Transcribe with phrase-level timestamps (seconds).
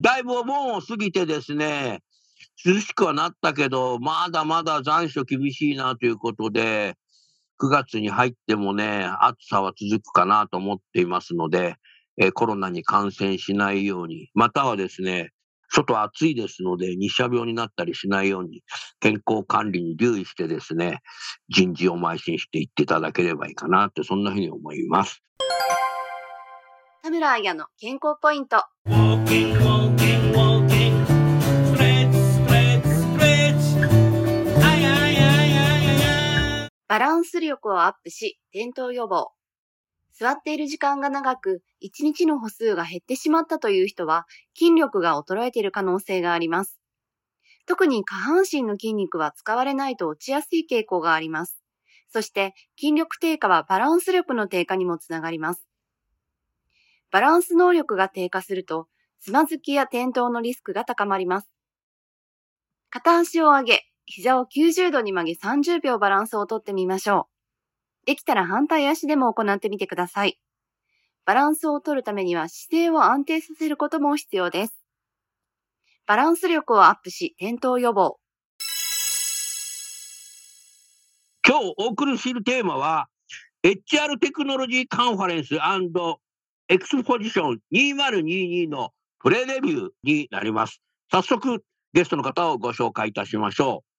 [0.00, 2.00] だいぶお盆を過ぎてですね
[2.64, 6.94] 涼しくはなったけど、まだまだ残暑厳しいなということで、
[7.60, 11.76] 9月に入ってもね、暑さは続くかなと思っていますので、
[12.20, 15.30] えー、コロナに感染しないように、またはですね、
[15.68, 18.62] 外暑いですので、日射病になったりしないように、
[19.00, 21.00] 健康管理に留意してですね、
[21.48, 25.22] 人事を邁進していっていただければいいかなって、そんなふうに思います。
[27.02, 28.64] 田村彩の健康ポイント。
[36.92, 39.30] バランス力をアップし、転倒予防。
[40.12, 46.78] 座っている時間が長く、1日の歩数が減ってしまったという人は、筋力が衰えている可能性があります。
[47.64, 51.62] 特に下半身の筋肉は使われないと落ちやすい傾向があります。
[52.10, 55.66] そして、筋力低下はバランス力の低下にもつながります。
[57.10, 58.86] バランス能力が低下すると、
[59.18, 61.50] つまずきや転倒のリスクが高まります。
[62.90, 67.28] 片足を上げ、膝を90度に曲げ30秒バランスをとってみましょ
[68.04, 68.06] う。
[68.06, 70.38] できたら反対足でも行ってみてください。
[71.24, 74.74] バランスを取るためには姿勢を安定させることも必要です。
[76.06, 78.18] バランス力をアップし、転倒予防。
[81.46, 83.06] 今日お送りするテーマは、
[83.62, 85.54] HR テクノロジーカンファレンス
[86.68, 88.90] エクスポジション2022の
[89.20, 90.82] プレレビューになります。
[91.10, 93.91] 早速、ゲストの方をご紹介いたしましょう。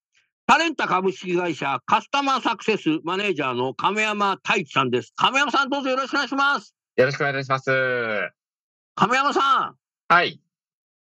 [0.45, 5.13] タレンタ株式会社カスタマーサクセスマネージャーの亀山太一さんです。
[5.15, 6.75] 亀山さんどうぞよろしくお願いします。
[6.97, 7.71] よろしくお願いします。
[8.95, 9.75] 亀山さん。
[10.13, 10.41] はい。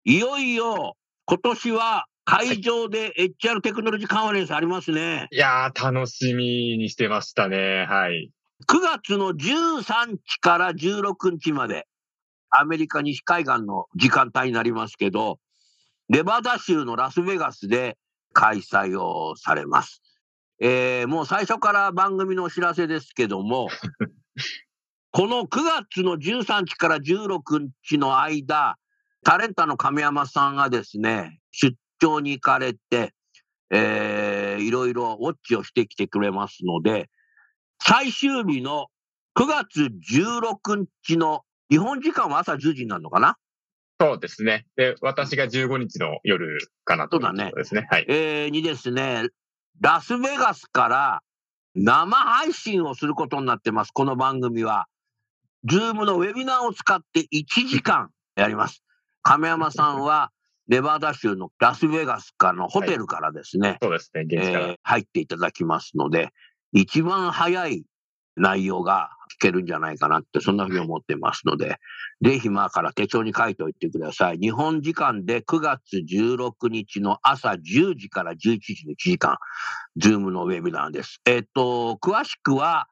[0.04, 5.26] いよいよ今年は会場で HR テクノロジーカンファレンスありますね。
[5.32, 7.86] いやー、楽しみにしてましたね。
[7.88, 8.30] はい。
[8.68, 11.86] 9月の13日から16日まで、
[12.50, 15.38] アメリカ西海岸の時間帯になりますけど、
[16.10, 17.96] ネバダ州のラスベガスで
[18.32, 20.02] 開催をされます。
[20.60, 23.68] えー、もう最初から番組のお知らせですけども、
[25.12, 28.76] この9月の13日から16日の間、
[29.24, 33.14] タレンタの亀山さんがですね、出張に行かれて、
[33.70, 37.08] えー、いろいろウォッチをしてきてくれますので、
[37.82, 38.88] 最終日の
[39.36, 43.36] 9月16日の日本時間は朝10時になるのかな？
[44.00, 44.64] そうですね。
[44.76, 47.52] で、私が15日の夜かなとそうだね。
[47.54, 47.86] ですね。
[47.90, 48.06] はい。
[48.08, 49.28] えー、にですね、
[49.82, 51.20] ラスベガスから
[51.74, 54.86] 生配信をすることになってます、この番組は。
[55.68, 58.82] ズームのウェビナーを使って1時間やります。
[59.22, 60.30] 亀山さんは、
[60.66, 66.30] ネバダ州のラスベガスからのホテルからですね、はい、そうですね、現地から、えー、入っていただきますので、
[66.72, 67.84] 一番早い
[68.36, 71.76] 内容が聞けるんじゃないかなって、そんなふうに思ってますので、
[72.22, 74.38] ぜひ今から手帳に書いておいてください。
[74.38, 79.36] 日本時間で9月16日の朝10時から11時の1時間、
[79.96, 81.20] ズームのウェビナーです。
[81.26, 82.88] えっと、詳しくは、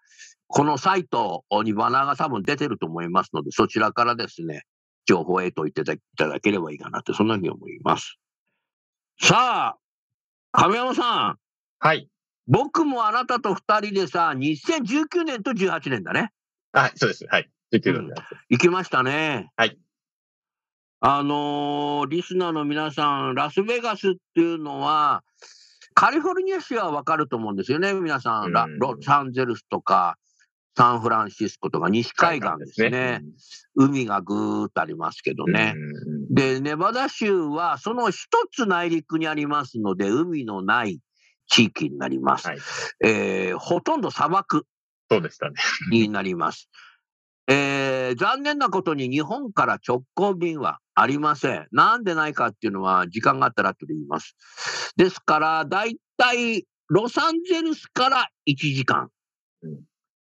[0.46, 4.62] このサイトにバナーが多分出てると思いますので、そちらからですね、
[5.06, 5.84] 情報を得ておいてい
[6.16, 8.18] ただければいいかなって、そんなふうに思います。
[9.20, 9.78] さあ、
[10.52, 11.36] 亀山さん。
[11.80, 12.08] はい。
[12.48, 16.32] 僕もあなたと二人でさ、2019年と18年だね。
[16.72, 17.26] はい、そうです。
[17.28, 17.50] はい。
[17.72, 18.14] 19年、うん、
[18.48, 19.50] 行きましたね。
[19.56, 19.78] はい。
[21.00, 25.22] あのー、リスナーの皆さん、ラスベガスっていうのは、
[25.94, 28.46] カリフォルニア市はわかると思うんですよね、皆さん。
[28.46, 30.16] うん、ロサンゼルスとか、
[30.76, 32.88] サンフランシスコとか西海岸ですね。
[32.88, 33.22] すね
[33.74, 35.74] 海がぐーっとありますけどね。
[36.30, 41.00] で、ネバダ州はその一つ内陸にありますので、海のない
[41.48, 42.48] 地域になります。
[42.48, 42.58] はい、
[43.04, 44.66] えー、ほとんど砂漠
[45.10, 45.56] そうでしたね。
[45.90, 46.68] になります。
[47.48, 51.66] えー残念なことに日本から直行便はありません。
[51.72, 54.34] なんでないかっていうのは時間があったら後で言います。
[54.96, 59.10] ですから、だいたいロサンゼルスから1時間
[59.62, 59.80] うん。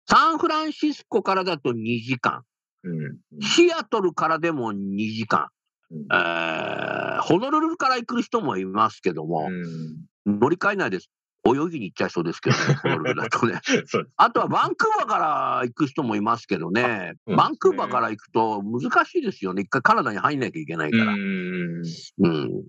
[0.08, 2.42] サンフランシスコからだと2時間。
[2.84, 3.42] うん。
[3.42, 4.76] シアトルからでも2
[5.12, 5.48] 時間。
[5.90, 11.10] うんえーホノルルから行く人もいますけども、うん乗り換えないです。
[11.54, 12.56] 泳ぎに行っちゃいそうですけど
[13.02, 13.60] ね、 だとね。
[14.16, 19.62] あとはバンクーバーから行く人もいますけどね、うんバンクーバーから行くと難しいですよね。
[19.62, 21.12] 一回カナダに入んなきゃいけないから。
[21.12, 21.82] うん。
[22.18, 22.62] うん。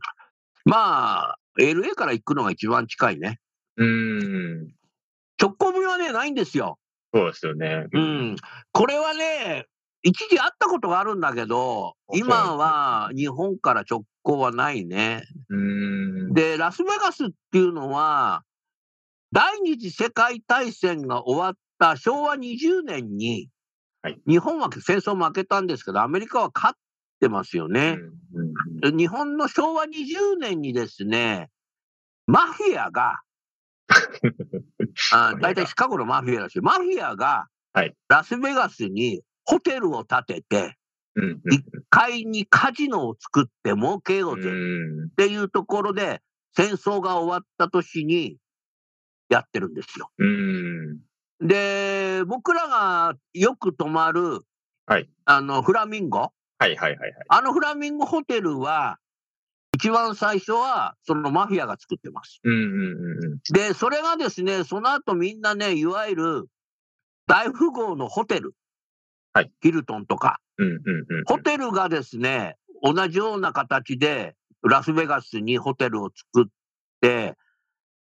[0.65, 3.39] まあ、LA から行くのが一番近いね。
[3.77, 4.67] うん。
[5.39, 6.77] 直行便はね、ないんですよ。
[7.13, 7.87] そうですよね。
[7.91, 8.35] うん。
[8.71, 9.65] これはね、
[10.03, 15.23] 一時あったことがあるんだけど、今は日本から直行はないね。
[15.49, 16.33] うん。
[16.33, 18.43] で、ラスベガスっていうのは、
[19.31, 23.49] 第二次世界大戦が終わった昭和20年に、
[24.01, 26.79] はい日本は戦争負けたんですけど、アメリカは勝っ
[27.19, 27.97] てますよね。
[28.33, 28.79] うん。
[28.79, 31.49] で日本の昭和20年にですね、
[32.25, 33.21] マフィアが、
[35.13, 40.77] あ大体シカゴのマフィアだし、マフィアがはいラスベガスにホテルを建てて、
[41.15, 41.41] うん。
[41.51, 45.05] 一階にカジノを作って儲けようぜうん。
[45.05, 46.21] っていうところで、
[46.55, 48.37] 戦争が終わった年に
[49.29, 50.09] やってるんですよ。
[50.17, 50.99] うん。
[51.39, 54.41] で、僕らがよく泊まる、
[54.85, 56.19] はいあの、フラミンゴ？
[56.19, 57.13] はいはいはいはい。
[57.29, 58.97] あのフラミンゴホテルは、
[59.75, 62.39] 一番最初は、そのマフィアが作ってます。
[62.43, 62.61] うんうん
[63.25, 66.49] うんで、それがですね、その後みんなね、いわゆる
[67.27, 68.55] 大富豪のホテル。
[69.33, 70.39] はいヒルトンとか。
[70.57, 70.67] うん。
[70.67, 71.23] うんうんうん。
[71.25, 76.51] ホテルがですね、同じような形で、ラスベガスにホテルを作っ
[77.01, 77.35] て、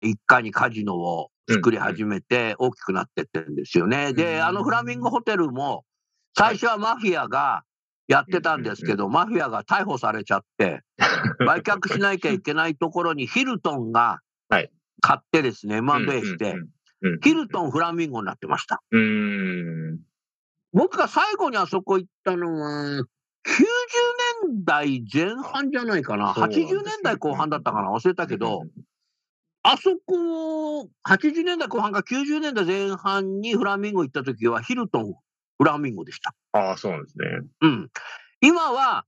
[0.02, 4.08] 一階にカジノを作り始めて、大きくなってってるんですよね。
[4.10, 5.84] うで、んあのフラミンゴホテルも、
[6.36, 7.62] 最初はマフィアが
[8.08, 10.82] やってたんですけど、マフィアが逮捕されちゃって、
[11.46, 14.70] 売却しなきゃいけないところにヒルトンがはい
[15.02, 16.54] 買ってですね、M&A して、
[17.02, 17.18] うん。
[17.20, 18.80] ヒルトンフラミンゴになってました。
[18.92, 19.98] うん。
[20.72, 23.04] 僕が最後にあそこ行ったのは、
[23.44, 23.64] 90
[24.44, 26.32] 年代前半じゃないかな。
[26.34, 27.90] そうなんですね80年代後半だったかな。
[27.90, 28.62] 忘れたけど、
[29.62, 35.14] あそこ、80年代後半か90年代前半にフラミンゴ行った時は、ヒルトン
[35.58, 36.34] フラミンゴでした。
[36.52, 37.24] ああ、そうなんですね。
[37.60, 37.90] うん。
[38.40, 39.04] 今は、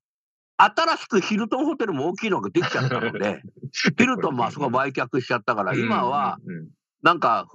[0.57, 3.43] 新しくヒルトンホテルも大きいのができちゃったので、
[3.73, 6.69] ヒルトンもあそこ売却しちゃったから、今は、うん
[7.03, 7.49] なんか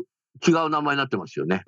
[0.48, 1.64] 違う名前になってますよね。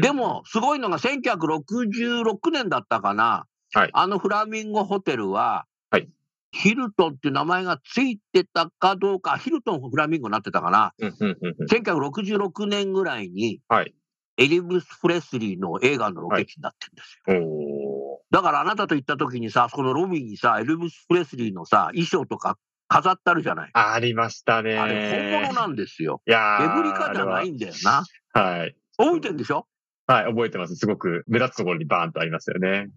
[0.00, 6.08] でも、すごいのが1966年だったかな、はいあのフラミンゴホテルは、はい
[6.54, 11.66] ヒルトンっていう名前がついてたかどうか、ヒルトンフラミンゴになってたかな、うんうんうんうん。
[11.66, 13.94] 1966年ぐらいに、はい
[14.36, 17.46] エリブス・プレスリーの映画のロケ地になってるんですよ。
[17.46, 22.58] おだからあなたと行った時にさ、そこのロビーにさ、エリブス・プレスリーのさ、衣装とか
[22.88, 23.70] 飾ってあるじゃない。
[23.72, 24.76] ーありましたね。
[24.76, 26.20] あれ本物なんですよ。
[26.26, 28.02] いやーレプリカじゃないんだよな。
[28.32, 28.76] ははい。
[28.98, 29.68] 覚えてんでしょ？
[30.08, 30.74] はい、覚えてます。
[30.74, 32.88] すごく目立つところにバーンとありますよね。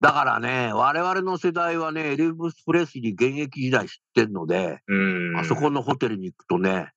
[0.00, 5.38] だからね、我々の世代はね、エリブス・プレスリー現役時代知ってんので、うん。
[5.38, 6.90] あそこのホテルに行くとね、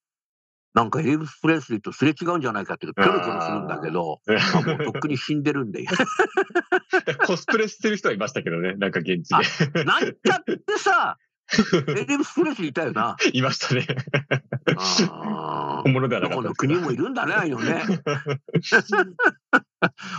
[0.73, 4.19] なんかエリブス・プレスリーとすれ違うんじゃないかっていうか、キョロキョロするんだけど、
[4.55, 5.85] あもうとっくに死んでるんで。
[7.25, 9.29] コスプレしてる人はいましたけどね、なんか現地
[9.73, 9.83] で。
[9.85, 11.17] なんちゃってさ、
[11.97, 13.15] エリブス・プレスリーいたよな。
[13.33, 13.87] いましたね。
[15.09, 17.81] あ本物ではなかった国もいるんだね、ああいうのね。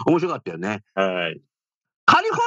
[0.06, 0.82] 面白かったよね。
[0.94, 1.40] はい。
[2.06, 2.42] カリフォル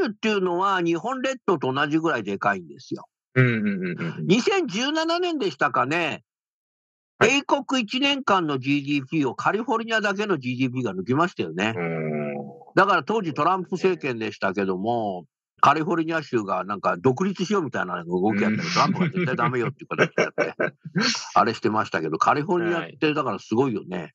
[0.00, 3.06] ニア州っていうのは日本列島と同じぐらいでかいんですよ。
[3.34, 4.26] うんうんうんうん。
[4.26, 6.22] 2017年でしたかね、
[7.18, 11.72] はい英国1年間の GDP をカリフォルニアだけの GDP が抜きましたよね。
[11.74, 15.24] うだから当時トランプ政権でしたけども、
[15.62, 20.54] カリフォルニア州がなんか独立しようみたいな動きやったら、うんトランプが絶対ダメよっていう形でやって、
[21.34, 24.12] あれしてましたけど、カリフォルニアってだからすごいよね。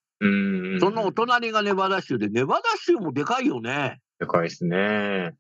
[0.76, 0.80] ん。
[0.80, 4.00] そのお隣がネバダ州で、ネバダ州もでかいよね。
[4.22, 5.34] でかいですね。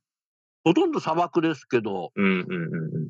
[0.63, 3.09] ほとんど砂漠ですけど、うんうんうんうん。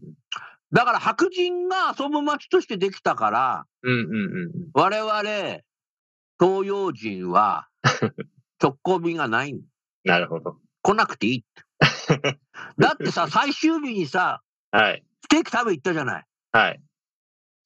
[0.73, 4.51] だから白人が遊ぶ街としてできたから、うんうんうん。
[4.73, 5.61] 我々、
[6.37, 7.69] 東洋人は
[8.61, 9.61] 直行便がないん
[10.03, 10.57] なるほど。
[10.81, 12.39] 来なくていいって。
[12.77, 15.05] だってさ、最終日にさ、はい。
[15.23, 16.25] ステーキ食べ行ったじゃない。
[16.51, 16.81] はい。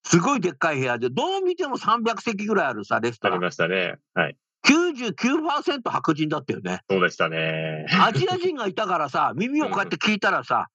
[0.04, 3.38] すごいでっかい部屋で、どう見ても300席ぐらいあるさ、レストラン。
[3.38, 3.96] ありましたね。
[4.14, 4.38] はい。
[4.66, 6.82] 99%白人だったよね。
[6.90, 7.86] そうでしたね。
[8.02, 10.68] アジア人がいたからさ、 耳をこうやって聞いたらさ、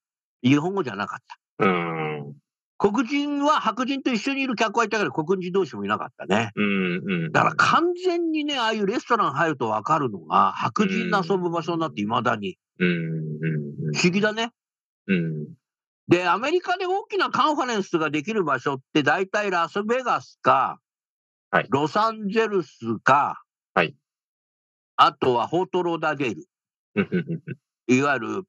[0.43, 1.19] 日本語じゃなかっ
[1.59, 1.67] た。
[1.67, 2.35] うん。
[2.79, 6.53] 黒人は白人と一緒にいる客はいたけど、黒人同士もいなかったね。
[6.55, 7.33] うんうん。
[7.33, 12.57] だから完全にね、ああいうレストラン入ると分かるのが、白人の遊ぶ場所になって未だに。
[12.79, 14.53] うんうん不思議だね。
[15.09, 15.49] うん。
[16.09, 20.79] で、アメリカで大きなカンファレンスができる場所って大体ラスベガスか、
[21.51, 23.43] はいロサンゼルスか、
[23.75, 23.95] はい
[24.97, 26.45] あとはフォートローダーデール、
[26.97, 28.43] うんうんいわゆる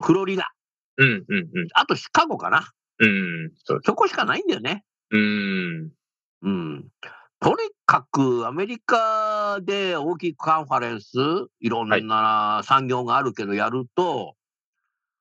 [0.00, 0.52] フロリダ、
[0.98, 1.68] うんうんうん。
[1.74, 2.68] あとシカゴかな。
[2.98, 3.50] うん。
[3.64, 4.84] そうそこしかないんだよね。
[5.10, 5.90] うん。
[6.42, 6.84] うん。
[7.40, 11.16] とにかくアメリカで大きいカンファレンス、
[11.60, 14.34] いろんな産業があるけどやると、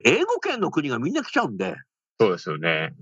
[0.04, 1.76] 英語圏の国がみんな来ちゃうんで、
[2.20, 2.94] そうですよね。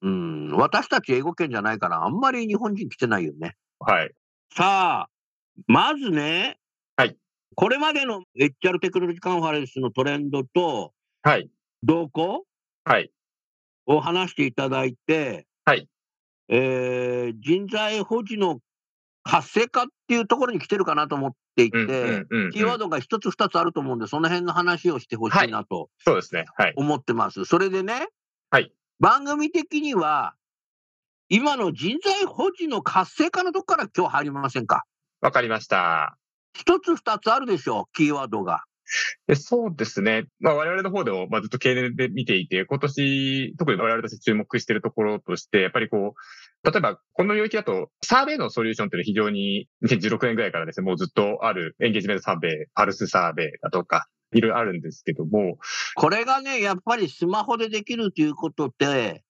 [0.00, 3.56] うん、私たち英語圏じゃないから、あんまり日本人来てないよね。
[3.80, 3.92] うん。
[3.92, 4.12] はい。
[4.54, 5.08] さあ、
[5.66, 6.58] まずね、
[6.96, 7.16] はい
[7.56, 10.92] これまでの HR テクノロジーカンファレンスのトレンドと
[11.22, 11.48] はい。
[11.84, 12.44] 動向
[12.84, 13.10] はい。
[13.86, 15.88] を話していただいて、はい
[16.48, 18.58] えー人材保持の
[19.22, 26.44] 活性化っていうところに来てるかなと思っていて、うんうんうんうんキーワードが一つ二つあると思うんで、その辺の話をしてほしいなとそうですね。
[26.56, 26.72] はい。
[26.76, 27.44] 思ってます。
[27.44, 28.08] それでね、
[28.50, 30.34] はい番組的には、
[31.28, 34.84] 今の人材保持の活性化のとこから今日入りませんか？
[35.24, 36.18] わかりました。
[36.52, 38.64] 一つ二つあるでしょう、キーワードが。
[39.26, 40.26] でそうですね。
[40.38, 55.56] まあ我々の方でも、まあ、ずっと経年で見ていて、今年、特に我々として注目しているところとして、やっぱりこう、例えば、この領域だと、サーベイのソリューションっていうのは非常に2016年ぐらいからですね、もうずっとあるエンゲージメントサーベイ、パルスサーベイだとか、いろいろあるんですけども、
[55.94, 59.24] これがね、やっぱりスマホでできるということで、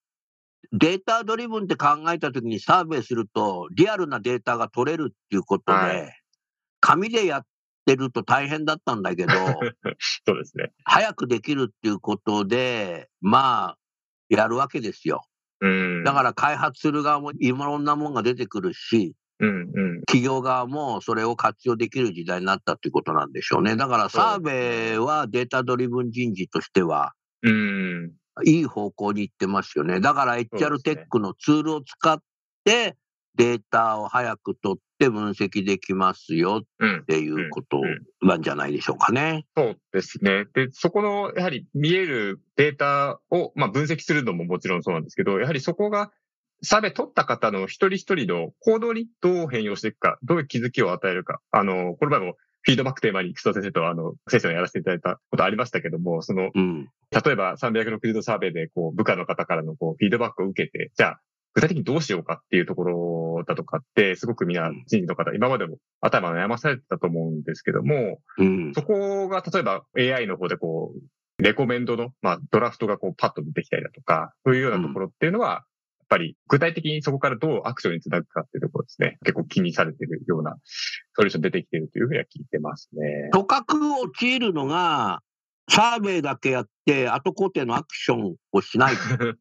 [0.72, 6.20] データドリブンって考えたときにサーベイすると、リアルなデータが取れるっていうことで、はい
[6.84, 7.46] 紙でやっ
[7.86, 9.32] てると大変だったんだけど、
[10.26, 10.70] そうですね。
[10.84, 13.78] 早くできるっていうことで、まあ、
[14.28, 15.24] やるわけですよ。
[15.62, 16.04] うん。
[16.04, 20.00] だから開発する側もいろんなもんが出てくるし、うんうん。
[20.00, 23.76] 企業側もそれを活用できる時代になったっていうことなんでしょうね。
[23.76, 28.12] だからサーベイはデータドリブン人事としては、うん。
[28.44, 30.00] いい方向に行ってますよね。
[30.00, 32.18] だから HR テックのツールを使っ
[32.64, 32.96] て
[33.36, 37.04] データを早く取って分析できますようんっ。
[37.04, 37.80] ていうことう
[38.24, 39.44] んなんじゃないでしょうかね。
[39.56, 40.46] そうですね。
[40.54, 46.10] で、そこの、やはり見えるデータを、まあ、分析するのももちろんそうなんですけど、やはりそこが、
[46.62, 51.40] サーベイ取った方の一人一人の行動にどう変容していくか、どういう気づきを与えるか。
[51.50, 56.88] あの、この前もフィードバックテーマに、楠田先生とあの、セッションをやらせていただいたことありましたけども、その、うん。
[57.12, 61.20] 例えば360度サーベイで、こう、部下の方からのこう、フィードバックを受けて、じゃあ、
[61.52, 68.72] 具体的にどうしようかっていうところだとかって、すごくみんな人事の方、今までも頭を悩まされてたと思うんですけども、うん。
[68.74, 75.64] そこが、例えば AI の方でこう、レコメンドの、まあ、ドラフトがこう、パッと出てきたりだとか、そういうようなところっていうのは、
[76.04, 79.16] やっぱり具体的にそこからどうアクションにつなぐかっていうところですね。
[79.24, 80.56] 結構気にされてるような
[81.16, 83.30] ソリューション出てきてるというふうには聞いてますね。
[83.32, 85.20] とかく陥るのが、
[85.70, 88.94] サーベイだけやって、後工程のアクションをしない。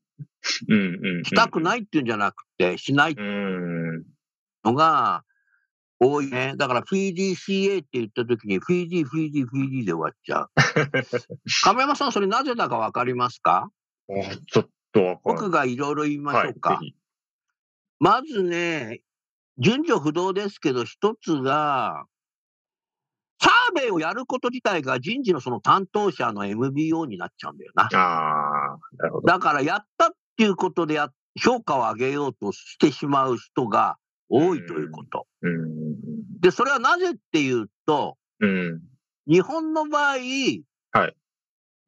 [0.70, 1.24] うんうん、うん。
[1.24, 4.04] したくないっていうんじゃなくて、しないうん。
[4.64, 5.24] のが
[6.00, 6.54] 多いね。
[6.58, 10.50] だから、 PDCA って言ったときに、フィーフィーディ、フィーディで終わっちゃう。
[11.64, 13.70] 亀山さん、それなぜだかわかりますか？
[14.10, 16.76] あちょっと僕がいろいろ言いましょうか。
[16.76, 16.96] はい。
[18.00, 19.02] まずね、
[19.58, 22.06] 順序不動ですけど、一つが、
[23.40, 27.84] サーベイをやること自体が人事のその担当者の MBO になっちゃうんだよな。
[27.84, 29.28] ああ、なるほど。
[29.28, 33.98] だから、やったっていうことでや評価を上げようとしてしまう人が
[34.30, 35.28] 多いということ。
[35.42, 36.40] うん。
[36.40, 38.82] で、それはなぜっていうと、うん。
[39.28, 40.18] 日本の場合、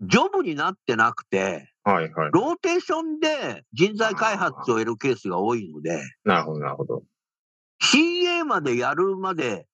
[0.01, 2.31] ジョブになってなくて、はいはい。
[2.31, 7.03] ローテーションで人材開発を得るケースが多いので、なるほど、なるほど。
[7.92, 9.68] CA までやるまで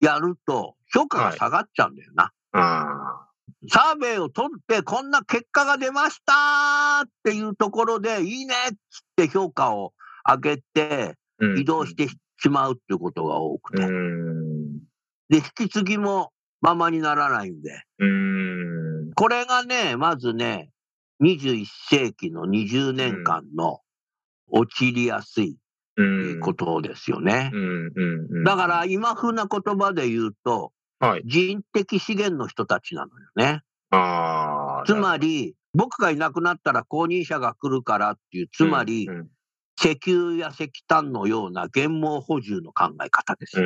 [0.00, 2.32] やると評価が下がっちゃうんだよな。
[2.52, 3.28] あ
[3.70, 8.76] サーベイを取ってこんな結果が出ましたっていうところでいいねっつっ
[9.16, 11.16] て評価を上げて
[11.56, 13.82] 移動してしまうっていうことが多くて。
[13.82, 14.78] うん。
[15.28, 17.82] で、引き継ぎもままにならないんで。
[17.98, 19.12] うん。
[19.14, 20.70] これがね、まずね、
[21.22, 23.80] 21世紀の20年間の
[24.50, 25.56] 陥りやすい
[25.98, 26.40] うん。
[26.40, 27.50] ことですよね。
[27.52, 27.60] うん。
[27.60, 28.36] うん。
[28.38, 28.44] うん。
[28.44, 31.22] だから今風な言葉で言うと、はい。
[31.26, 33.62] 人的資源の人たちなのよね。
[33.90, 34.84] ああ。
[34.86, 39.28] つまり、僕がいなくなったら後任者が来るからっていう、つまりう、ん。
[39.80, 43.60] 石油や石炭のような原毛補充の考え方です。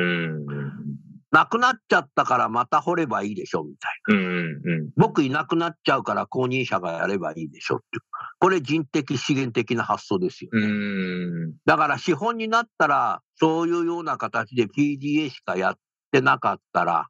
[1.31, 4.15] なくなっちゃったからまた掘ればいいでしょみたいな。
[4.15, 4.61] うん。
[4.63, 4.89] うん。
[4.95, 8.03] 僕いなくなっちゃうから後任者がやればいいでしょっていう。
[8.39, 10.49] これ人的資源的な発想ですよ。
[10.53, 11.53] うーん。
[11.65, 15.75] だから資本になったら、そういうような形で PDA しかやっ
[16.11, 17.07] てなかったら、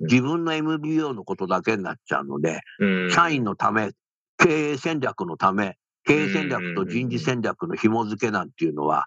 [0.00, 3.10] 自分の MBO のことだけになっちゃうので、うん。
[3.10, 3.92] 社員のため、
[4.36, 9.06] 経営戦略のため、経営戦略と人事戦略の紐付けなんていうのは、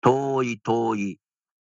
[0.00, 1.18] 遠い遠い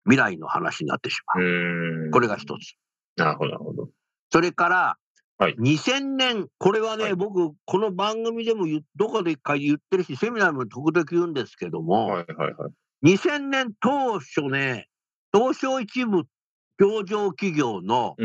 [0.05, 1.43] 未来の話になってしまう。
[1.43, 2.11] うん。
[2.11, 2.75] これが一つ。
[3.15, 3.89] なるほど、なるほど。
[4.31, 4.97] それから、
[5.39, 8.65] はい2000年、これはね、はい僕、この番組でも
[8.95, 12.69] どこで一回言ってるし、セミナーも時々言うんですけども、はい、はい、は
[13.03, 13.15] い。
[13.15, 14.87] 2000年当初ね、
[15.31, 16.23] 東証一部
[16.79, 18.15] 上場企業の。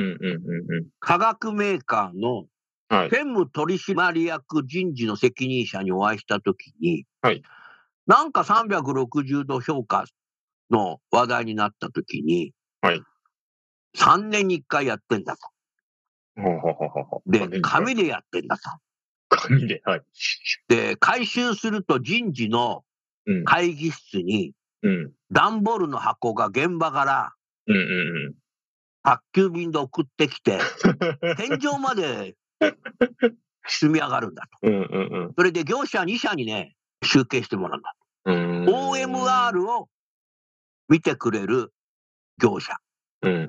[1.00, 2.46] 化学メーカーの
[2.88, 3.10] はい。
[3.10, 7.42] 専務取締役人事の責任者にお会いしたときに、はい
[8.06, 10.04] なんか360度評価
[10.70, 13.02] の話題になったときに、はい
[13.96, 15.48] 3年に1回やってんだと。
[17.26, 18.62] で、紙でやってんだと。
[19.28, 20.02] 紙で、はい。
[20.68, 22.84] で、回収すると人事の
[23.24, 27.32] うん、会議室にうん、段ボールの箱が現場から
[29.04, 30.58] 宅急便で送ってきて、
[31.38, 32.36] 天井まで
[33.68, 34.68] 積み上がるんだと。
[34.68, 35.34] うん、うん、うん。
[35.36, 36.74] それで業者2社にね、
[37.04, 38.66] 集計してもらうんだうん。
[38.66, 38.72] と。
[38.72, 39.88] OMR を
[40.88, 41.72] 見てくれる
[42.38, 42.78] 業者。
[43.22, 43.48] うん、うん、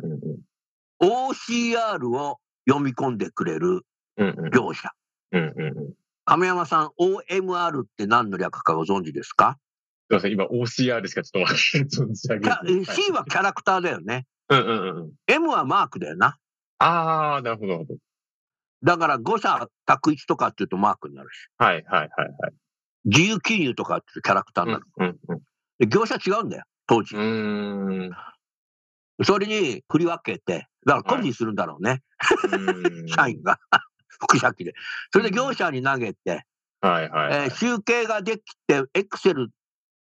[1.02, 1.30] うん。
[1.32, 3.82] OCR を読み込んでくれる。
[4.54, 4.92] 業者。
[6.26, 9.58] 亀山さん、OMR って何の略かご存知ですか？
[10.10, 14.26] すいません、今 OCR しかちょっと存じ上げキャず C はキャラクターだよね。
[14.50, 15.12] うん、うん、うん。
[15.28, 16.38] M はマークだよな。
[16.80, 17.86] ああ、なるほど。
[18.84, 22.54] だから5社択1とかっていうとマークになるし、はい、はい、はい、はい。
[23.06, 24.86] 自由記入とかっていうとキャラクターになる。
[24.98, 25.42] うん、うん、
[25.80, 27.20] で業者違うんだよ、当時う。
[27.20, 28.10] ん。
[29.18, 33.08] うそれに振り分けて、だからコピーするんだろうね、ーん。
[33.08, 33.60] 社員が。
[34.08, 34.74] 副社機で。
[35.12, 36.46] それで業者に投げて、
[36.82, 37.34] はい、はい。
[37.34, 39.50] えー集計ができて、エクセル、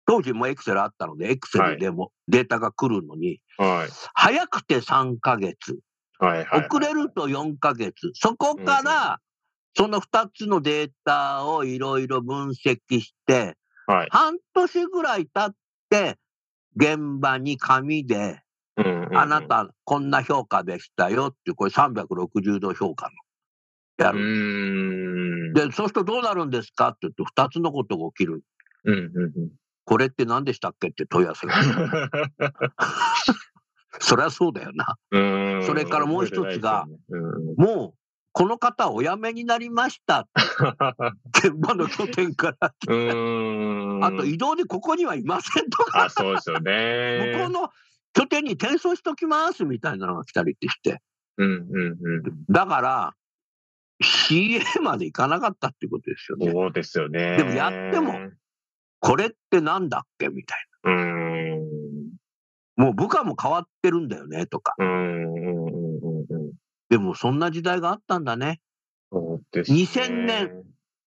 [0.06, 5.80] 当時もエクセルあったので、エクセルでもデータが来るのに、はい、早くて3ヶ月、
[6.20, 6.68] はい、はい。
[6.68, 9.20] 遅れると4ヶ月、そこから、
[9.76, 14.08] その2つのデータをいろいろ分析して、はい。
[14.10, 15.56] 半年ぐらい経っ
[15.90, 16.18] て、
[16.76, 18.42] 現場に紙で、
[19.14, 23.12] あな、たこんな評価でしたよっていう、これ360度評価の。
[23.98, 25.54] やうる。
[25.54, 28.44] で、そうするとどうなるんですかって言うと、2つのことが起きる。
[28.86, 29.32] うんうんうん。
[29.86, 31.54] これって何でしたっけって問い合わせが。
[34.00, 34.98] そりゃそうだよな。
[35.66, 37.98] それからもう一つが、うんもう、
[38.32, 40.28] この方お辞めになりました。
[41.36, 42.62] 現場の拠点から。
[42.62, 42.72] あ
[44.12, 47.32] と移動でここにはいませんとか、あ、そうですよね。
[47.34, 47.72] 向こうの
[48.18, 51.02] 拠点に転送しときますみたいなのが来たりってして。
[51.38, 52.24] うんうんうん。
[52.50, 53.14] だから、
[54.04, 56.52] CA まで行かなかったっていうことですよね。
[56.52, 57.38] そうですよね。
[57.38, 58.14] でもやっても
[59.00, 61.60] これってなんだっけみたいうーん。
[62.76, 62.86] な。
[62.86, 64.74] もう部下も変わってるんだよねとか。
[64.80, 66.54] うんうんうんうんうん。
[66.90, 68.62] でもそんな時代があったんだね。
[69.12, 69.78] そうですね。
[69.80, 70.64] 2000年。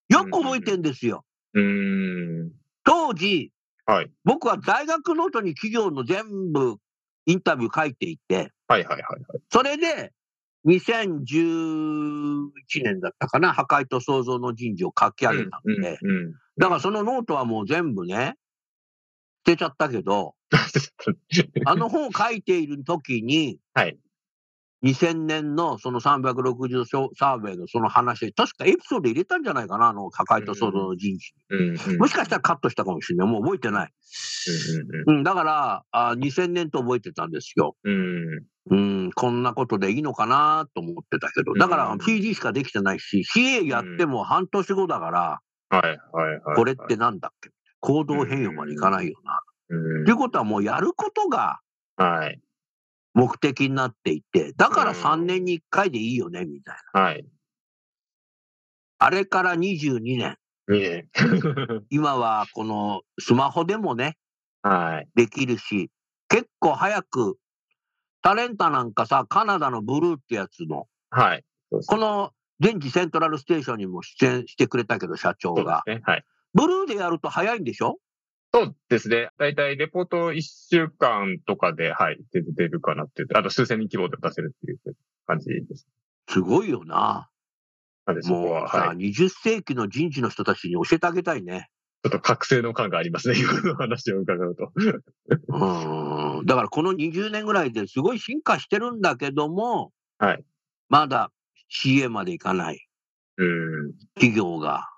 [0.07, 1.25] よく覚えてんですよ。
[1.53, 2.51] うーん。
[2.85, 3.51] 当時、
[3.85, 4.11] はい。
[4.23, 6.77] 僕は大学ノートに企業の全部
[7.25, 9.41] インタビュー書いていて、はいはいはいはい。
[9.49, 10.11] それで
[10.65, 12.49] 2011
[12.83, 16.33] 年だったかな、破壊と創造の人事を書き上げたんで、うんうんうん。
[16.57, 18.35] だからそのノートはもう全部ね、
[19.45, 20.35] 捨てちゃったけど、
[21.65, 23.97] あの本を書いている時に、はい。
[24.83, 31.57] 2000年のその360サーベイのその話、確かエピソード入れたんじゃないかな、あの破壊と創造の人事に。
[31.59, 31.97] うんうん。
[31.99, 33.27] もしかしたらカットしたかもしれない。
[33.27, 33.91] もう覚えてない。
[35.07, 37.75] うんうん、だからあ、2000年と覚えてたんですよ。
[37.83, 37.93] うん
[38.71, 39.03] うん。
[39.03, 45.39] うん、こんなことでいいのかなと思ってたけど、だからうん PD しかできてないし、CA やっても半年後だから、
[45.69, 46.55] はいはいはい。
[46.55, 47.49] これってなんだっけ？
[47.79, 49.39] 行動変容までいかないよな。
[49.69, 50.05] うん。
[50.05, 51.59] ということはもうやることが
[51.97, 52.39] はい。
[53.13, 57.01] 目的になっていて、だからうん3年に1回でいいよね、みたいな。
[57.01, 57.25] はい。
[58.99, 60.37] あれから22年。
[60.71, 61.07] いえ。
[61.89, 64.17] 今はこのスマホでもね、
[64.61, 65.09] はい。
[65.15, 65.89] できるし、
[66.29, 67.37] 結構早く、
[68.21, 71.43] タレンタなんかさ、カナダのブルーってやつの、はい。
[71.87, 75.81] この現地セントラルステーションにも出演してくれたけど、社長が。
[75.87, 76.01] ね。
[76.05, 76.25] はい。
[76.53, 77.97] ブルーでやると早いんでしょ？
[78.53, 79.29] そうですね。
[79.37, 83.27] だいたいレポート1週間とかで、はい、出出るかなっていう。
[83.33, 85.87] あと数千人規模で出せるっていう感じです。
[86.29, 87.29] すごいよな。
[88.25, 88.97] もうさ、はい。
[88.97, 91.69] 20世紀の人事の人たちに教えてあげたいね。
[92.03, 93.35] ちょっと覚醒の感がありますね。
[93.39, 94.71] 今の話を伺うと。
[95.47, 96.45] うん。
[96.45, 100.43] だからこの20年ぐらいですごい進化してるんだけども、はい。
[100.89, 101.31] まだ
[101.71, 102.85] CA までいかない
[103.37, 103.93] うん。
[104.15, 104.89] 企業が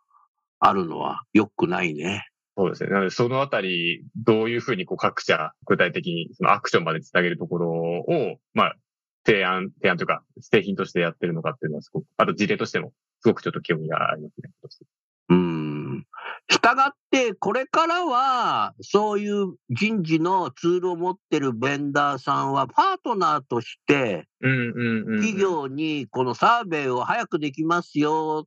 [0.59, 2.25] あるのは良くないね。
[2.55, 2.89] そうですね。
[2.91, 8.75] なので、そのあたり、どういうふうにこう各社、具体的にそのアクションまでつなげるところを、まあ、
[9.25, 14.51] 提案、提案というか、製品としてやってるのかっていうのはすごく、あと事例としても、すごくちょっと興味がありますね。
[15.29, 16.05] うん。
[16.49, 25.21] したがって、これからは、そういう人事のツールを持ってるベンダーさんは、パートナーとして、うんうんうん。
[25.21, 28.45] 企業にこのサーベイを早くできますよ、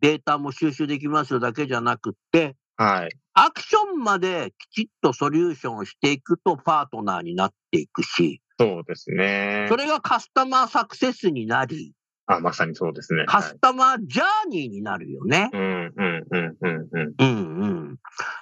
[0.00, 3.10] データも収集できますよだけじゃなくって、はい。
[3.40, 9.76] アクションまできちっとソリューションをしていくとパートナーになっていくし、そうですねそ。
[9.76, 11.94] れがカスタマーサクセスになり、
[12.26, 13.24] あ、まさにそうですね。
[13.26, 15.50] カスタマージャーニーになるよね。
[15.52, 17.14] はい、うんうんうんうんうん。
[17.16, 17.96] うんうん。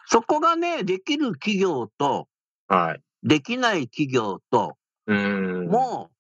[0.07, 2.27] そこがね、できる企業と、
[2.67, 3.03] はい。
[3.23, 5.69] できない企業と、うん。
[5.69, 6.11] も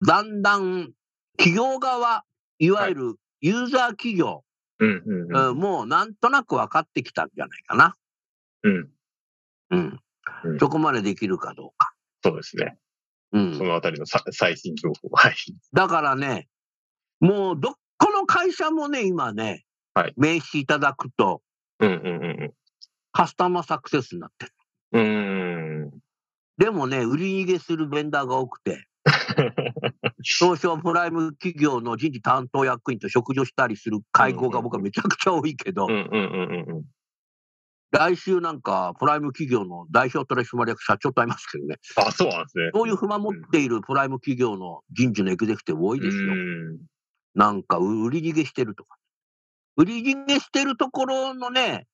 [0.00, 0.90] う、だんだん
[1.36, 2.24] 企業側、
[2.58, 4.42] いわゆるユーザー企業、
[4.78, 5.48] うんうんうん。
[5.50, 7.94] うんもうなんとなく分かってきたんじゃないかな。
[8.66, 8.90] うん。
[9.70, 10.00] うん
[10.44, 10.58] うん。
[10.58, 11.92] そこまでできるかどうか。
[12.22, 12.76] そうですね。
[13.32, 13.64] うんそ。
[13.64, 15.08] のあたりのさ最新情報。
[15.12, 15.34] はい。
[15.72, 16.48] だからね、
[17.20, 21.42] もうどっこの会社もね、今ね、はい名刺いただくと、
[21.80, 22.52] うんうんうん
[23.12, 24.52] カスタマーサクセスになってる。
[24.92, 25.90] うん。
[26.58, 28.86] でもね、売り逃げするベンダーが多くて、
[30.22, 35.86] 東証プライム企業の人事担当役員と食事をしたりする会合が僕はめちゃくちゃ多いけど、
[37.98, 42.70] 来週なんかプライム企業の代表取締役社長と会いますけどね、あ、そうなんですね。
[42.74, 46.32] そういう不満持っているプライム企業の人事のエグゼクティブ多いですよ。
[46.32, 46.78] うん
[47.36, 48.96] なんか売り逃げしてるとか。
[49.76, 51.86] 売り逃げしてるところのね、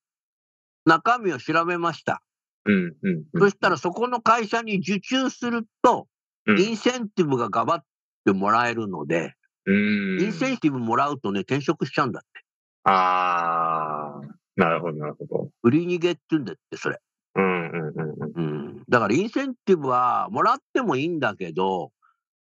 [0.86, 2.22] 中身を調べました。
[2.64, 3.40] うんうんうん。
[3.40, 6.06] そしたらそこの会社に受注すると、
[6.46, 7.84] うんインセンティブがガバっ
[8.24, 9.34] てもらえるので、
[9.66, 10.20] うん。
[10.20, 12.44] インセンティブもらうとね、転職しちゃうんだって。
[12.84, 14.20] ああ、
[14.56, 15.50] なるほど、なるほど。
[15.62, 16.98] 売り逃げって言うんだって、それ。
[17.34, 18.44] うんうんうんうん。
[18.44, 18.84] うん。
[18.88, 21.92] だからインセンティブはもらってもいいんだけど、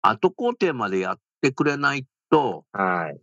[0.01, 3.19] 後工程までやってくれないとはい。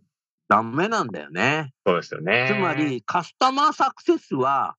[0.49, 1.73] ダメなんだよね。
[1.85, 2.47] そうですよね。
[2.49, 4.75] つま、り、カスタマーサクセスは、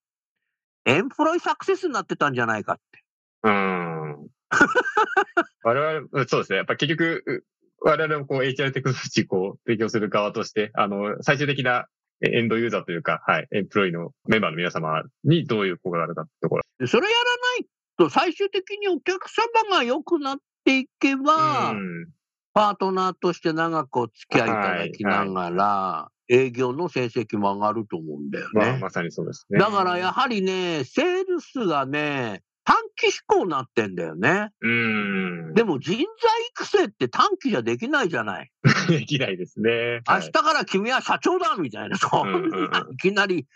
[0.84, 3.04] エンプロイサクセスになってたんじゃないかって。
[3.44, 4.28] うん。
[5.64, 6.58] 我々、うんそうですね。
[6.58, 7.44] やっぱ結局、う
[7.80, 11.86] 我々もこう HR テクノロジーこう提供する側として、あの、最終的なえ
[12.20, 16.62] エンドユーザーというか、はい、エンプロイのメンバーの皆様にどういう効果があるかってところ。
[16.78, 17.66] でそれやらない
[17.98, 22.08] と、最終的にお客様が良くなっていけば、うん。
[22.52, 28.78] パートナーとして長くお付き合いいただきながら、営業の成績も上がると思うんだよまあ、ね。
[28.78, 29.58] まさにそうですね。
[29.58, 34.50] だからやはりね、セールスがね、短期飛行になってんだよね。
[34.60, 35.54] うん。
[35.54, 36.04] でも人材
[36.50, 38.50] 育成って短期じゃできないじゃない。
[38.88, 40.00] できないですね。
[40.08, 41.96] 明日から君は社長だみたいな。
[41.96, 43.46] そんな、いきなり、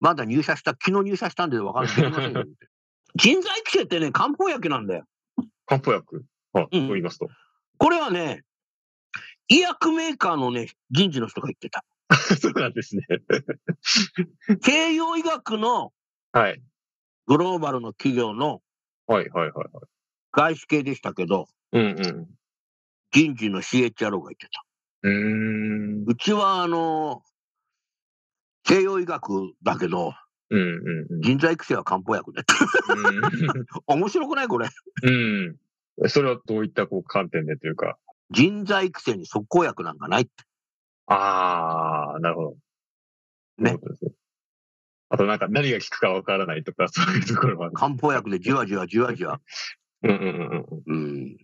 [0.00, 1.96] まだ入社した、昨日入社したんで分かんない。
[1.96, 2.44] できませんよ
[3.16, 5.04] 人材育成ってね、漢方薬なんだよ。
[5.66, 6.24] 漢方薬？
[6.52, 7.28] はい、うんと言いますと。
[7.78, 8.42] これはね、
[9.48, 11.84] 医薬メーカーのね、人事の人が言ってた。
[12.40, 13.06] そうなんですね。
[14.62, 15.92] 西洋医学の
[16.32, 16.62] はい。
[17.26, 18.60] グローバルの企業の
[19.06, 19.52] はい、はい、はい。
[19.52, 19.68] はい
[20.36, 22.26] 外資系でしたけど、うん、うん。
[23.12, 24.64] 人事の CHRO が言ってた。
[25.04, 26.04] うーん。
[26.08, 27.22] うちは、あの、
[28.66, 30.12] 西洋医学だけど、
[30.50, 32.42] うん、うん、人材育成は漢方薬で。
[33.86, 34.48] 面白くない？
[34.48, 34.68] これ。
[35.04, 35.58] うん。
[36.00, 36.08] うん。
[36.08, 37.96] それはどういったこう観点でというか？
[38.32, 40.32] 人材育成に即効薬なんかないって。
[41.06, 42.56] ああ、なるほど。
[43.58, 44.10] ねそういうことですね。
[45.10, 47.70] あとなんか何が効くかわからないとか、そういうところは。
[47.70, 49.40] 漢方薬でじわじわじわじわ。
[50.02, 50.18] うんうん
[50.86, 51.36] うんうん。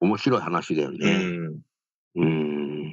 [0.00, 0.98] 面白い話だようん。
[0.98, 1.60] ね。
[2.16, 2.22] うん。
[2.22, 2.92] うん。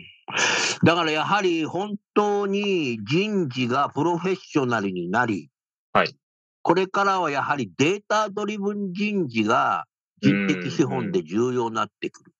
[0.83, 5.49] だからやはり本当に人事がプロフェッショナルになり、
[5.93, 6.15] はい。
[6.61, 9.85] これからはやはりデータドリブン人事が
[10.21, 12.33] 人的資本で重要になってくる。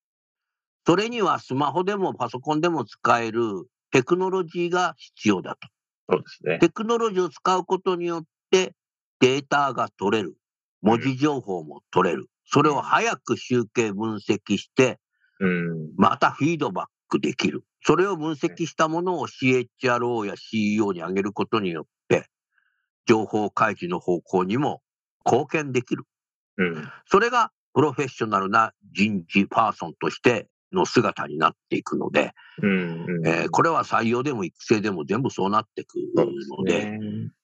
[0.85, 5.67] それにはスマホでもパソコンでも使えるテクノロジーが必要だと。
[6.13, 6.59] そうですね。
[6.59, 8.73] テクノロジーを使うことによって
[9.19, 10.35] データが取れる。
[10.81, 12.27] 文字情報も取れる。
[12.45, 14.99] それを早く集計分析して、
[15.39, 15.91] うん。
[15.97, 17.63] またフィードバックできる。
[17.85, 22.27] それを分析したものを CHRO や CEO に上げることによって、
[23.05, 24.81] 情報開示の方向にも
[25.25, 26.03] 貢献できる。
[26.57, 26.91] うん。
[27.05, 32.31] それがプロフェッショナルな人事パーソンとしての姿になっていくので、
[32.61, 33.05] うん。
[33.07, 36.99] うんえーこれは採用でも育成でも全部そうなっていくので、ね。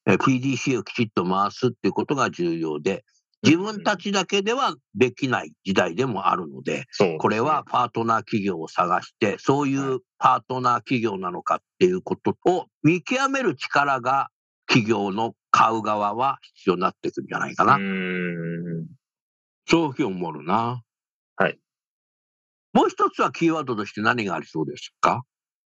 [0.07, 3.05] えー PDC をきちっと回すっていうことが重要で、
[3.43, 7.17] 自分たちだけではできない時代でもあるので、そうですね。
[7.19, 14.29] これはパートナー企業を探して、そういうパートナー企業なのかっていうことを見極める力が
[14.67, 17.75] 企業の買う側は必要になってくるんじゃないかな。
[17.75, 18.87] うん。
[19.67, 20.81] そういうふうに思うな。
[22.73, 22.83] はい。
[22.83, 25.23] もう一つはキーワードとして何がありそうですか？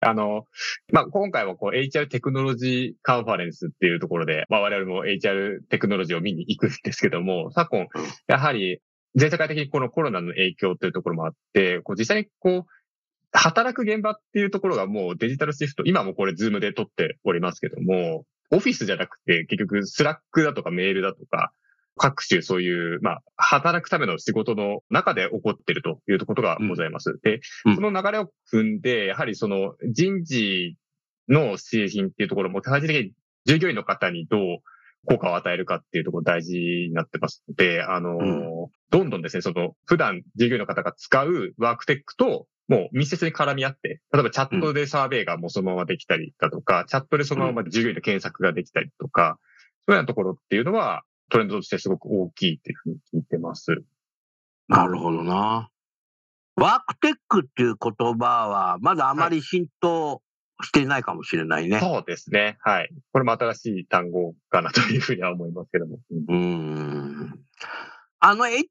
[0.01, 0.45] あの、
[0.91, 7.87] まあ、今回はこう HR テクノロジーカンファレンスっていうところで、まあ、我々も HR テクノロジーを見に行くんですけども、昨今、
[8.27, 8.81] やはり
[9.15, 12.69] 全世界的にこのコロナの影響というところもあって、こう実際にこう、
[13.31, 21.51] 働く現場っていうところがもうデジタルシフト、今もこれズームで撮っておりますけども、オフィスじゃなくて結局スラックだとかメールだとか、
[21.97, 27.19] 各種そういう、まあ、働くための仕事の中で起こっているということがございます。
[27.23, 27.75] で、うん。
[27.75, 30.75] その流れを踏んで、やはりその人事
[31.29, 33.11] の製品っていうところも、最終的に
[33.45, 34.41] 従業員の方にどう
[35.05, 37.43] 効果を与えるかっていうところ大事になってます。
[37.47, 38.67] ので、あの、うん。
[38.91, 49.37] どんどんですね、その普段従業員の方が使うワークテックと、もう密接に絡み合って、例えばチャットでサーベイがもうそのままできたりだとか、チャットでそのまま従業員の検索ができたりとか、
[49.87, 53.83] そういうようなところっていうのはトレンドとしてすごく大きいっていうふうに聞いてます。
[54.67, 55.69] なるほどな。
[56.55, 60.21] ワークテックっていう言葉は、まだあまり浸透
[60.63, 61.79] していないかもしれないね。
[61.79, 62.57] そうですね。
[62.61, 62.89] はい。
[63.11, 65.99] これも新しい単語かなというふうには思いますけども。
[66.29, 67.39] うん。
[68.19, 68.65] あの、HR テッ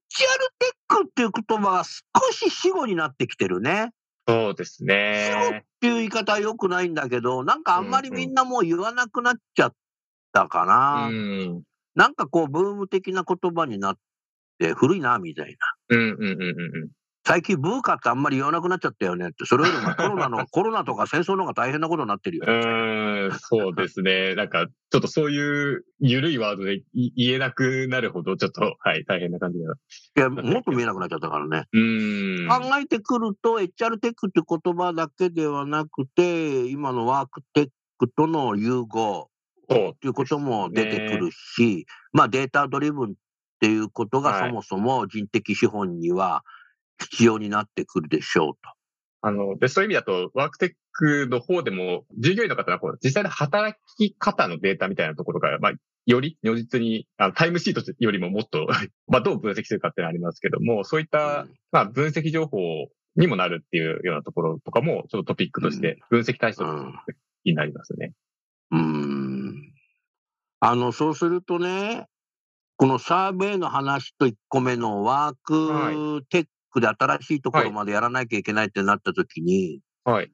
[0.89, 3.91] クっていう言葉は少し死語になってきてるね。
[4.27, 5.61] そうですね。
[5.61, 9.75] っていう言い方は良くないんだけど、なんかあんまりみんなもう言わなくなっちゃっ
[10.33, 11.09] たかな。
[11.09, 11.63] うん。
[11.95, 13.99] なんかこう、ブーム的な言葉になっ
[14.59, 15.57] て、古いな、みたい
[15.91, 15.97] な。
[15.97, 16.89] うんうんうんうんうん。
[17.27, 22.51] 最近ブーカってあんまり言わなくなっちゃったよねって、それよりもコロナの、 コロナとか戦争の方が大変なことになってるよう。
[22.51, 24.35] ーん、そうですね。
[24.35, 29.73] なんか、ちょっとそういう緩いワードでい言えなくなるほど、ちょっと、はい、大変な感じが。
[29.73, 29.77] い
[30.21, 31.65] や、もっと見えなくなっちゃったからね。
[31.73, 32.49] うーん。
[32.49, 39.31] 考えてくると、HR テックって言葉だけではなくて、今のワークテックとの融合
[39.69, 39.89] そう。
[39.91, 43.15] っていうことも出てくるし、まあデータドリブンっ
[43.61, 44.49] ていうことがはい。
[44.49, 46.45] そもそも人的資本には
[46.99, 48.59] 必要になってくるでしょうと。
[49.23, 55.73] あの、で、そういう意味だと、ワークテックの方でも、従業員の方のこう実際の働き方のデータみたいなところが、まあ、
[56.05, 58.67] より如実に、あのタイムシートよりももっと、
[59.09, 61.55] まあ、どう分析するかっていうのはありますけども、そういった、うん。
[61.73, 62.59] まあ、分析情報
[63.17, 66.95] にもなるっていうようなところとかも、ちょっとトピックとして、分析対象うん。
[67.45, 68.07] になりますね。
[68.07, 68.24] うーん
[70.61, 72.07] あの、そうするとね、
[72.77, 80.33] このサーベイの話と1個目のワークテックで新しいところまでやらなきゃいけないってなった時に、はい。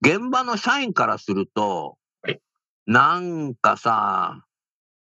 [0.00, 2.40] 現場の社員からすると、はい
[2.86, 4.44] なんかさ、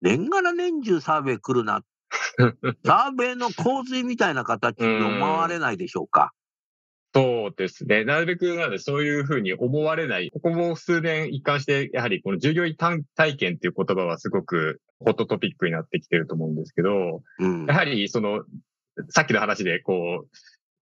[0.01, 1.81] 年がら年中サーベイ来るな。
[2.85, 6.33] サーベイの洪水みたいな形に思われないでしょうか？
[7.17, 8.05] そうですね。
[8.05, 10.29] なるべくなので、そういうふうに思われない。
[10.31, 17.73] ここも数年一貫して、やはりこの従業員体体験っていう言葉はすごくホットトピックになってきてると思うんですけど、うんや。
[17.73, 18.43] はりその、
[19.09, 20.25] さっきの話でこ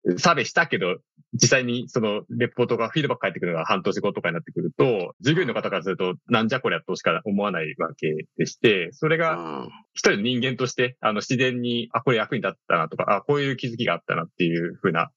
[0.05, 0.97] う、サーベイしたけど、
[1.35, 15.11] 実際にそのレポートがフィードバック返ってくるのが半年後とかになってくると、従業員の方からすると、なんじゃこりゃとしか思わないわけでして、それがうん一人の人間として、あの、自然に、あ、これ役に立ったなとか、あ、こういう気づきがあったなっていうふうな、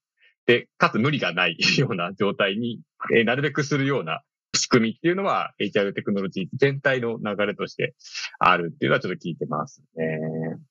[0.46, 2.80] で、かつ無理がない ような状態に、
[3.14, 4.22] えーなるべくするような
[4.54, 7.94] 仕組みっていうのは、HR テクノロジー全体の流れとして
[8.38, 10.18] あるっていうのはちょっと聞いてますね。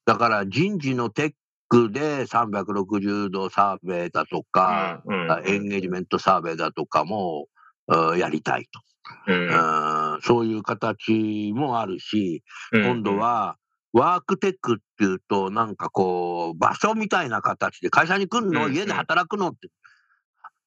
[0.05, 1.33] だから人事のテッ
[1.69, 7.47] クで360度サーベイだとか、うんうんエンゲージメントサーベイだとかも、
[7.87, 8.81] うんやりたいと、
[9.27, 9.47] うん。
[10.15, 12.83] うんそういう形もあるし、うん。
[12.83, 13.57] 今度、は
[13.95, 19.49] ワークテックっていうと、なんかこう、場所みたいな形で、会社に来るの、うん家で働くの？
[19.49, 19.67] って。
[19.67, 19.69] っ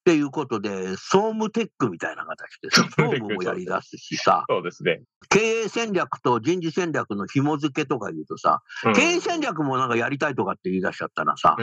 [0.05, 5.03] ていうことで、総務テックみたいな形でさ、総総務もやり出すしさ、 そうですね。
[5.29, 11.59] 経営戦略と人事戦略の紐付けとか言うとさ、うん経営戦略もなんかやりたいとかって言い出しちゃったらさ、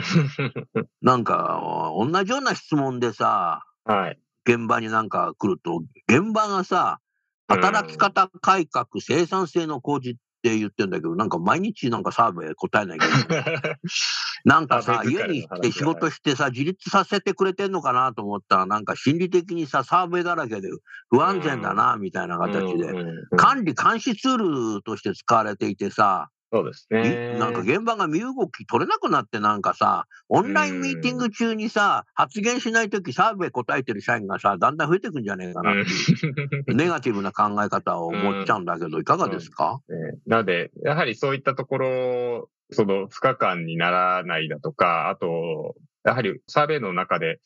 [1.02, 1.60] なんか
[1.98, 4.18] 同じような質問でさ、はい。
[4.46, 7.00] 現場になんか来ると、現場がさ、
[7.48, 10.14] 働き方改革、生産性の向上
[10.46, 13.12] って言ってんだけど、なんか毎日なんかサーベイ答えないけど、
[14.44, 20.68] なんかさ、家に来て仕事してさ、自立させてくれてんのかなと思ったら、なんか心理的にさ、サーベイだらけで
[21.10, 22.92] 不安全だな、みたいな形で、
[23.36, 27.34] 管理監視ツールとして使われていてさ、そうですね。
[27.36, 35.72] いなんか現場が身動き取れなくなってなんかさ、オンラインミーティング中にさ、発言しないときサーベイ答えてる社員がさ、だんだん増えてくんじゃねえかな。
[35.72, 39.80] っていう、 ネガティブな考え方を持っちゃうんだけど、いかがですか？
[39.88, 47.40] ねなので、やはりそういったところ、その不可感にならないだとか、あと、やはりサーベイの中で、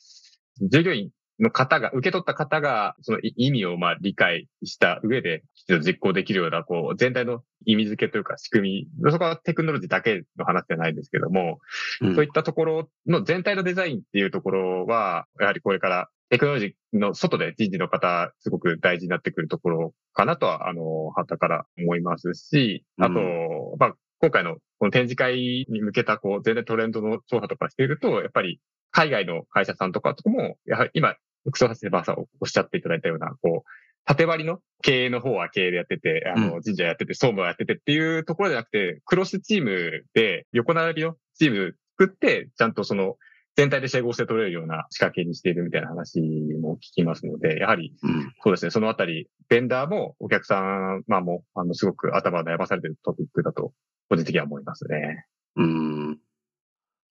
[0.62, 5.42] 従業員の方が、受け取った方が、その意味をまあ理解した上で、
[5.84, 11.58] 実行できるような、こう、全体の意味付けというか仕組み、そこはテクノロジーだけの話じゃないんですけども、
[12.02, 28.60] うん、そういったところの全体のデザインっていうところは、やはりこれからテクノロジーの外で人事の方、すごく大事になってくるところかなとは、あの、旗から思いますし、あと、うん、まあ、今回のこの展示会に向けた、こう、全然トレンドの調査とかしていると、やっぱり
[28.92, 33.70] 海外の会社さんとかとも、やはり今、副総発生バーサーをおっしゃっていただいたような、こう、
[34.04, 43.16] 縦割りの経営の方は経営でやってて、あの、神社やってて、総務やっててっていうところじゃなくて、クロスチームで横並びのチーム作って、ちゃんとその、
[43.56, 47.94] 全体で整合して取れるような仕掛けにしているみたいな話も聞きますので、やはり、
[48.42, 53.72] そうですね、そのあたり、ベンダーもお客さん、まあもう、あの、すごく頭を悩まされているトピックだと、
[54.08, 55.26] 個人的には思いますね。
[55.56, 56.18] うん。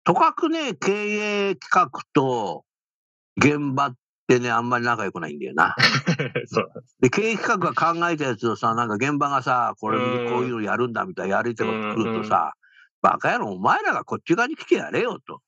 [0.03, 0.91] とかくね、経
[1.49, 2.63] 営企画と
[3.37, 3.95] 現場っ
[4.27, 5.75] てね、あんまり仲良くないんだよな。
[6.47, 12.53] そうで経営企画が考えたやつをさ、なんか現場がさ、これこういうのやるんだみたいなやりたいこと来るとさ、
[13.01, 15.41] バカ野郎、お前らがこっち側に来てやれよと。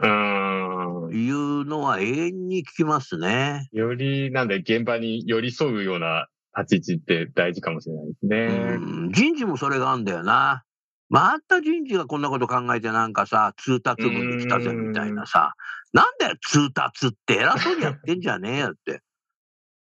[1.11, 3.67] いうのは永遠に聞きますね。
[3.71, 8.79] より、なんで現場に寄り添うような立ち位置って大事かもしれないですね。
[9.11, 10.63] 人事もそれがあるんだよな。
[11.09, 15.53] また人事がこんなこと考えてなんかさ、通達文に来たぜみたいなさ、
[15.93, 19.01] なんだよ通達って偉そうにやってんじゃねえよって。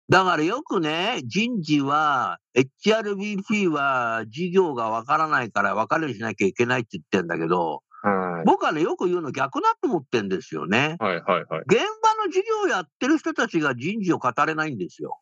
[0.08, 10.96] だからよくね、人事は、HRBP は事業がわからないから分かるようにしなきゃいけないって言ってんだけど、はい、僕はね、よく言うの逆だと思ってんですよね。
[11.00, 11.62] はいはいはい。
[11.66, 15.18] 現場の事業をやってる人たちが人事を語れないんですよ。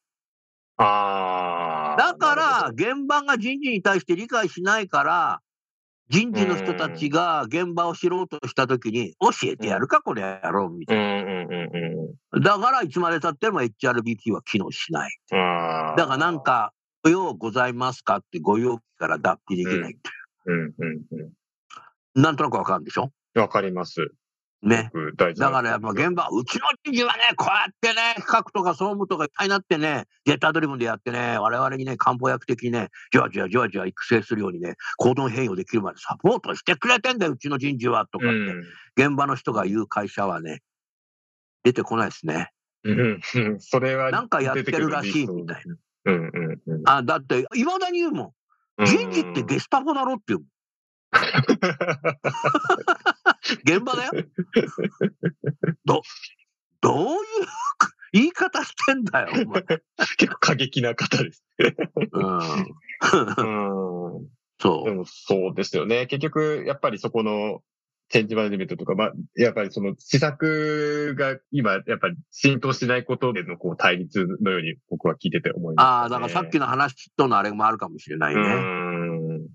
[0.76, 2.02] ああ。
[2.02, 5.40] だから、現場が人事に対して理解しないから、
[6.10, 12.40] 人事の人たちが現場を知ろうとしたときに、教えてやるか、これやろう、みたいな。
[12.40, 15.18] だから、いつまでたっても HRBP は機能しない。
[15.30, 19.96] だからなんか、ご用ございますかってご用から脱皮できない
[20.44, 21.32] という。
[22.14, 23.10] なんとなくわかるんでしょ？
[23.34, 24.12] わかります。
[24.64, 24.90] ね。
[25.16, 38.64] だからやっぱ現場、うちの知事はね、こうやってね、企画とか総務とかいっぱいになってね、ジェッタードリブンでやってね、我々にね、漢方薬的にね、じわじわじわじわ育成するようにね、行動変容できるまでサポートしてくれてんだよ、うちの人事は、とかって、うん、
[38.96, 40.62] 現場の人が言う会社はね、
[41.62, 42.50] 出てこないですね。
[42.84, 43.20] うん、
[43.60, 44.10] それは。
[44.10, 45.76] なんかやってるらしいみたいな。
[46.06, 48.34] うんうんうん、あだって、いまだに言うも
[48.82, 48.84] ん。
[48.84, 50.48] 人事ってゲスタポだろって言うもん。
[53.64, 54.12] 現場だよ。
[55.84, 56.02] ど、
[56.80, 57.18] どういう
[58.12, 59.62] 言い方してんだよ、お前。
[60.18, 61.68] 結構過激な方です うん。
[64.60, 65.04] そう。
[65.06, 66.06] そうですよね。
[66.06, 67.62] 結局、やっぱりそこの
[68.10, 78.40] チェンジマネジメントとか、まあ、やっぱりその施策が今、やっぱり浸透しないことでのこう対立のように僕は聞いてて思います、ね、ああ、だからさっきの話とのあれもあるかもしれないね。
[78.40, 79.48] うん。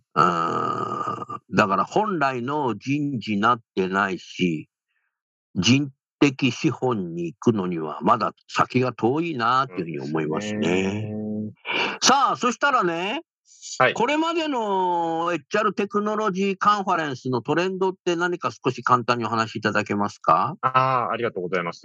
[1.53, 4.69] だから本来の人事になってないし、
[5.55, 11.11] 人的資本に行くのにはまだ先が遠いなっていうふうに思いますね。
[12.01, 13.21] さあ、そしたらね、
[13.79, 20.57] はい、これまでの HR テクノロジーカンファレンスのトレンドって何か少し簡単にお話しいただけますか？
[20.61, 21.81] ああ、ありがとうございます。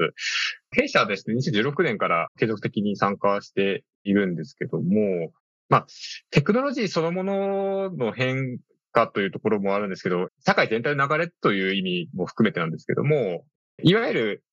[0.73, 5.33] 弊社はですね、2016年から継続的に参加しているんですけども、
[5.69, 5.87] まあ、
[6.31, 8.59] テクノロジーそのものの変
[8.95, 13.45] 化というところもあるんですけど、社会全体の流れという意味も含めてなんですけども、
[13.83, 14.45] いわゆる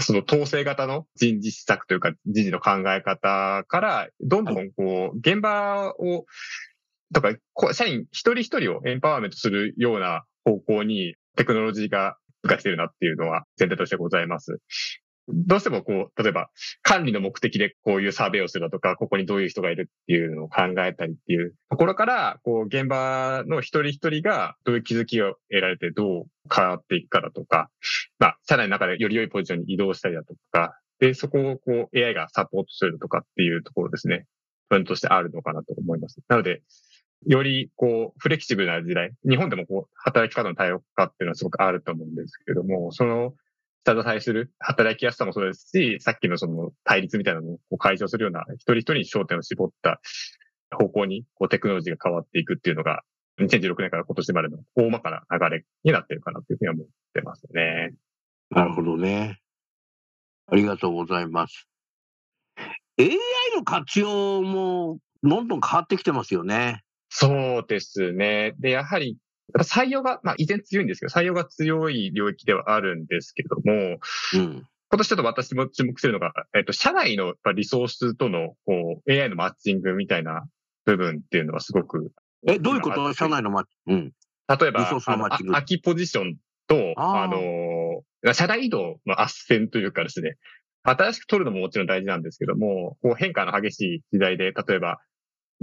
[0.00, 6.24] その統制型の人事施策というか人事の考え方から、どんどんこう、現場を、
[7.12, 7.34] とか、
[7.72, 14.58] 社員一人一人をエンパワーメントするような方向にテクノロジーが動かしているなっていうのは全体としてございます。
[15.28, 16.50] どうしてもこう、例えば
[16.82, 27.70] 管理の目的でこういうサーベイをするだとか、ここにどういう人がいるっていうのを考えたりっていうところから、こう、現場の一人一人がどういう気づきを得られてどう変わっていくかだとか、
[28.18, 34.26] まあ、社内の中でより良いポジションに移動したりだとか、で、そこをこう AI がサポートするとかっていうところですね。
[34.68, 36.20] ポイントとしてあるのかなと思います。
[36.28, 36.62] なので、
[37.26, 43.34] よりこう、フレキシブルな時代、日本でもこう、働き方の多様化っていうのはすごくあると思うんですけれども、その
[43.84, 50.00] 下支えする働きやすさもそうですし、さっきのその対立みたいなのを解消するような一人一人に焦点を絞った
[50.76, 53.02] 方向にこうテクノロジーが変わっていくっていうのが、
[53.40, 57.92] 2016年から今年までの大まかな流れになってるかなというふうに思ってますね。
[58.50, 59.40] なるほどね。
[60.46, 61.68] ありがとうございます。
[62.98, 63.18] AI
[63.56, 66.82] の活用もどんどん変わってきてますよね。
[67.08, 68.54] そうですね。
[68.58, 69.16] で、やはり
[69.58, 73.98] 採用が、まあ、依然強いんですけど、採用が強い領域ではあるんですけども、
[74.34, 80.46] うん、今年ちょっと私も注目してるのが、えっと、社内のやっぱリソースとの、こう、AI のマッチングみたいな
[80.84, 82.12] 部分っていうのはすごく。
[82.46, 83.12] え、どういうこと？
[83.12, 83.70] 社内のマッチ？
[83.86, 84.12] うん。
[84.48, 85.52] 例えば、リソースのマッチング。
[85.52, 86.36] 空きポジション
[86.66, 90.36] と、あの、社内移動の斡旋というかですね、
[90.82, 94.98] 新しく取るのももちろん大事なんですけども、こう変化の激しい時代で、例えば、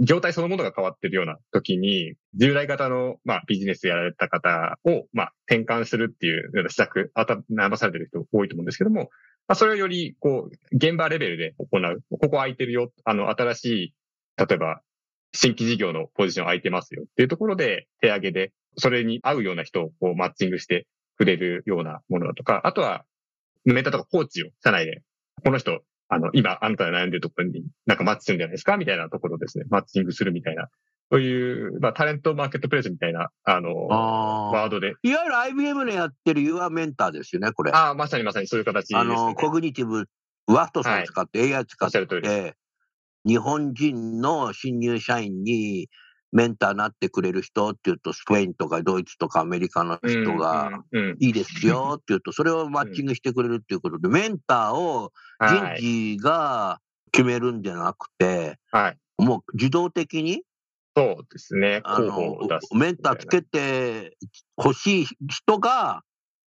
[0.04, 9.10] 業態そのものが変わってるような時に、従来型の、まあ、ビジネスやられた方を、まあ、転換するっていうような施策、あた、悩まされてる人多いと思うんですけども、
[9.46, 12.02] まあ、それをより、こう、現場レベルで行う。
[12.10, 12.92] ここ空いてるよ。
[13.04, 13.94] あの、新しい、
[14.36, 14.80] 例えば、
[15.32, 20.86] 新規事業のポジション空いてますよっていうところで、手上げで、それに合うような人をこうマッチングして
[21.16, 23.04] くれるようなものだとか、あとは、
[23.64, 25.02] メンタとかコーチを社内で、
[25.44, 25.82] この人、
[26.12, 28.76] あの、今、あなたが悩んでるところになんかマッチするんじゃないですか？
[28.76, 29.64] みたいなところですね。
[29.70, 30.68] マッチングするみたいな。
[31.10, 34.94] そういう、まあ、タレントマーケットプレイスみたいな、あの、あワードで。
[35.02, 37.72] いわゆる IBM のやってる Your Mentor ですよね、これ。
[37.72, 40.06] ああ、まさにまさにそういう形です、ね、あの、コグニティブ、
[40.46, 42.54] ワフトさん使って、はい、AI 使って、
[43.26, 45.88] 日本人の新入社員に
[46.32, 50.70] メンターになってくれる人っていうと、スペインとかドイツとかアメリカの人が
[51.20, 56.80] いいですよっていうと、それをマッチングしてくれるっていうことで、メンターを人事が
[57.12, 58.58] 決めるんじゃなくて、
[59.18, 60.42] もう自動的に
[60.96, 61.80] そうですね。
[61.84, 62.38] あの、
[62.74, 64.16] メンターつけて
[64.58, 66.02] 欲しい人が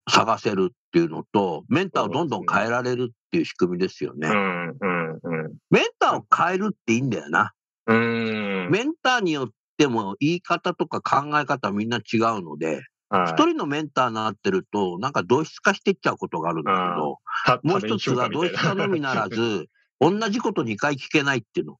[0.08, 4.28] 探せるっていうのと、メンターをどんどん変えられるっていう仕組みですよね。
[4.28, 7.52] うんうんうん、メンターを変えるっていいんだよな。
[7.86, 8.70] うん。
[8.70, 17.18] メンターによっても言い方とか考え方はみんな違うので、一、はい、人のメンターになってると、なんか同質化していっちゃうことがあるんだけど、
[17.62, 19.66] もう一つが同質化のみならず、
[20.00, 21.78] 同じこと2回聞けないっていうの。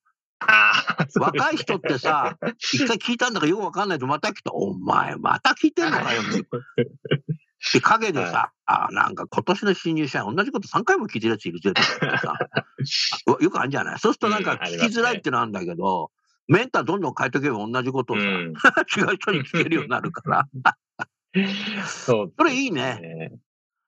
[1.19, 4.53] 若い人ってさ、一回聞いたんだからよくわかんないとまた来た。
[4.53, 6.23] お前、また聞いてんのかよ。
[7.73, 12.35] で、陰でさ、 はい、あなんか今年の新入社員同じこと3回も聞いてるやついるぜとかさ、
[13.41, 13.99] よくあるんじゃない。
[13.99, 16.11] そうするとなんか聞きづらいってなんだけど、
[16.49, 18.55] メンターどんどん変えとけば同じことをさ、うん、
[18.97, 20.49] 違う人に聞けるようになるから。
[21.87, 23.33] そう、それいいね。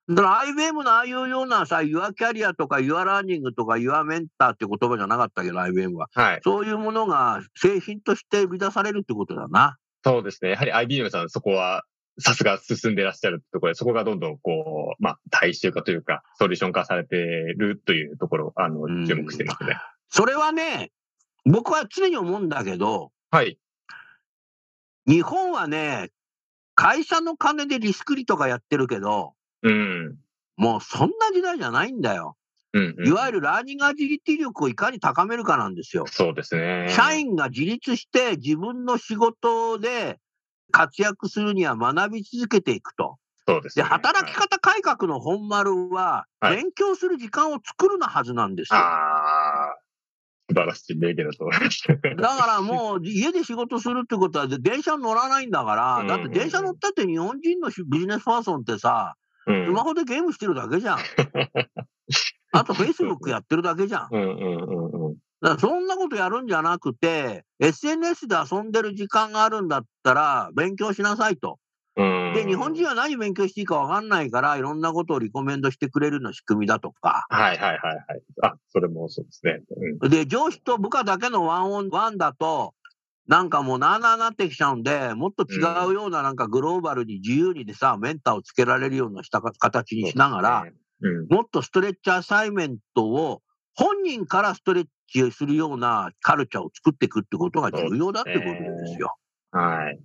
[0.08, 6.08] だから IBM のああいうようなさ、Your Career とか Your Learning とか Your Mentor って言葉じゃなかったけど、IBM は。
[6.14, 6.40] はい。
[6.42, 9.76] そういうものが製品として売り出されるってことだな。
[10.04, 10.50] そうですね。
[10.50, 11.84] やはり IBM さん、そこは、
[12.20, 19.76] さすが進んでらっしゃるってところで、そこがどんどんこう、まあ、大衆化というか、ソリューション化されてるというところ、あの、注目してますね。
[20.08, 20.90] それはね、
[21.50, 23.58] 僕は常に思うんだけど、はい。
[25.06, 26.10] 日本はね、
[26.74, 30.16] 会社の金でリスクリとかやってるけど、うん。
[30.56, 32.36] もうそんな時代じゃないんだよ。
[32.74, 36.04] うんうん、いわゆるラーニングアジリティ力をいかに高めるかなんですよ。
[36.06, 36.88] そうですね。
[36.90, 40.18] 社員が自立して自分の仕事で
[40.70, 43.16] 活躍するには学び続けていくと。
[43.46, 48.78] そうです、ね、で、働き方改革の本丸は、勉強する時間を作るのはずなんですよ。
[48.78, 49.67] ああ。
[50.48, 51.82] 素晴らしい名言だと思います。
[51.86, 59.14] だからもう、家で仕事するってことは、電車乗らないんだから、だって電車乗ったって日本人のビジネスパーソンってさ、
[59.46, 60.98] スマホでゲームしてるだけじゃん。
[62.52, 64.10] あと、フェイスブックやってるだけじゃん。
[65.40, 71.58] だからそんなことやるんじゃなくて、SNS で遊んでる時間があるんだったら、勉強しなさいと。
[72.34, 77.26] で、日本人は何勉強していいか分かんないから、いろんなことをリコメンドしてくれるの仕組みだとか。
[77.28, 78.22] はいはいはいはい。
[78.42, 79.60] あ、それもそうですね。
[80.00, 82.74] うん、で、上司と部下だけのワンオンワンだと、
[83.26, 85.58] なんかもうなあなあなってきちゃうんで、もっと違
[85.90, 90.66] うようななんかグローバルに自由にでさ、メンターをつけられるようなした形にしながら、
[91.28, 93.42] もっとストレッチアサイメントを
[93.74, 99.14] 本人からストレッチするようなカルチャーを作っていくってことが重要だってことですよ。
[99.50, 100.00] はい。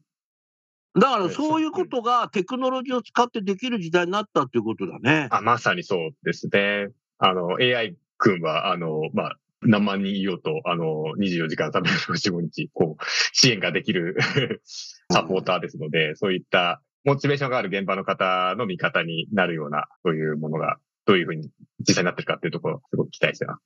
[0.96, 5.28] だからそういうことがテクノロジーを使ってできる時代になったっていうことだね。
[5.32, 6.90] あまさにそうですね。
[7.18, 14.18] あの、AI 君は、あの、まあ、何万人いようと、あの、24時間365日、こう、支援ができる
[15.12, 23.62] サポーターですので、そういったモチベーションがある現場の方の味方になるような、そういうものが、どういうふうに実際になってるかっていうところ、すごく期待してます。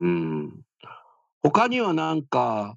[0.00, 0.52] うん。
[1.42, 2.76] 他にはなんか、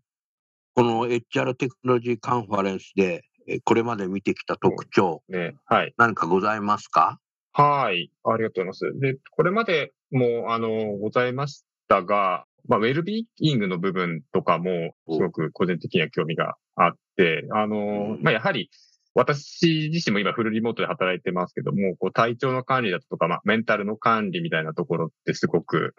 [0.76, 3.24] この HR テクノロジーカンファレンスで、
[3.64, 5.94] これまで見てきた特徴、ね、はい。
[5.98, 7.20] 何かございますか？
[7.54, 8.12] はい。
[8.24, 9.00] ありがとうございます。
[9.00, 18.70] で、これまでも、あの、ございましたが、まあ、ウェルビーイングの部分とかも、すごく個人的には興味があって、あの、まあ、やはり、
[19.14, 25.96] 私自身も今フルリモートで働いてますけども、こう体調の管理だとか、まあ、メンタルの管理みたいなところってすごく、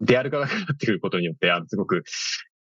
[0.00, 2.02] 出歩かなくなってくることによって、あの、すごく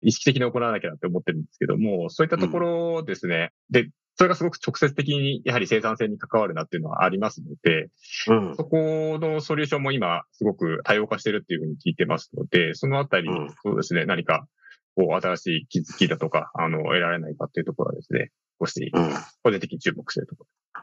[0.04, 3.52] 意識的に行わなきゃなって思ってるんですけども、そういったところですね。
[3.74, 7.90] うん、で、それがすごく直接的にやはり生産性に関わるなっていうのはありますので、
[8.28, 8.56] うん。
[8.56, 14.46] そこのソリューションも今すごく多様化してるっていうふうに聞いてますので、そのあたり、うんそうですね、何か
[14.96, 18.30] こう新しい気づきだとか、あの、得られないかっていうところはですね、
[18.60, 19.10] 少しうん。
[19.42, 20.82] 個人的に注目してるところ。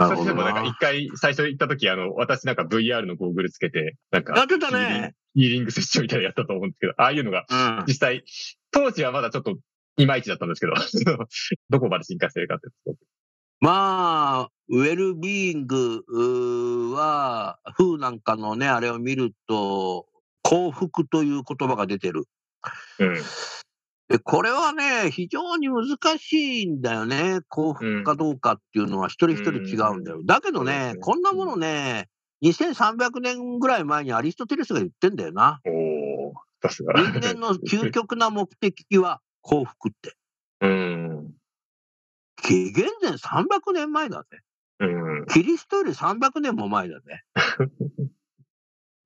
[0.00, 0.74] なるほどもなんか一な。
[0.80, 5.14] 回最初行った時、あの、私なんか VR のゴーグルつけて、なんか、やってたね。
[5.34, 7.84] ヒーリングセッションみたいなのやったと思うんですけど、ああいうのがうん。
[7.86, 8.24] 実際、
[8.70, 9.58] 当時はまだちょっと
[9.98, 10.74] いまいちだったんですけど、
[11.68, 12.68] どこまで進化してるかって
[13.60, 20.06] まあ、ウェルビーイングは、風なんかのね、あれを見ると、
[20.42, 22.24] 幸福という言葉が出てる。
[23.00, 23.16] うん。
[24.10, 27.38] で、これはね、非常に難しいんだよね。
[27.48, 30.22] 幸福かどうかっていうのは一人一人違うんだよ。
[30.24, 32.08] だけどねそうですねこんなものね、
[32.42, 35.60] 2300年ぐらい前にアリストテレスが言ってんだよな。
[35.64, 36.34] お。
[36.68, 40.16] 人間の究極な目的は幸福って。
[40.60, 41.32] うん。
[42.42, 44.40] 紀元前300年前だぜ。
[44.80, 44.86] う
[45.22, 45.26] ん。
[45.26, 47.22] キリストより300年も前だね。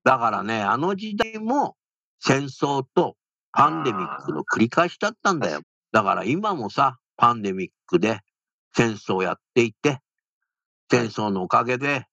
[0.02, 1.76] だからね、あの時代も
[2.20, 3.18] 戦争と
[3.54, 5.60] パンデミックの繰り返しだったんだよ。
[5.92, 8.20] だから今もさ、パンデミックで
[8.76, 10.00] 戦争やっていて、
[10.90, 12.06] 戦争のおかげで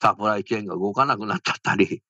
[0.00, 2.02] サプライチェーンが動かなくなっちゃったり、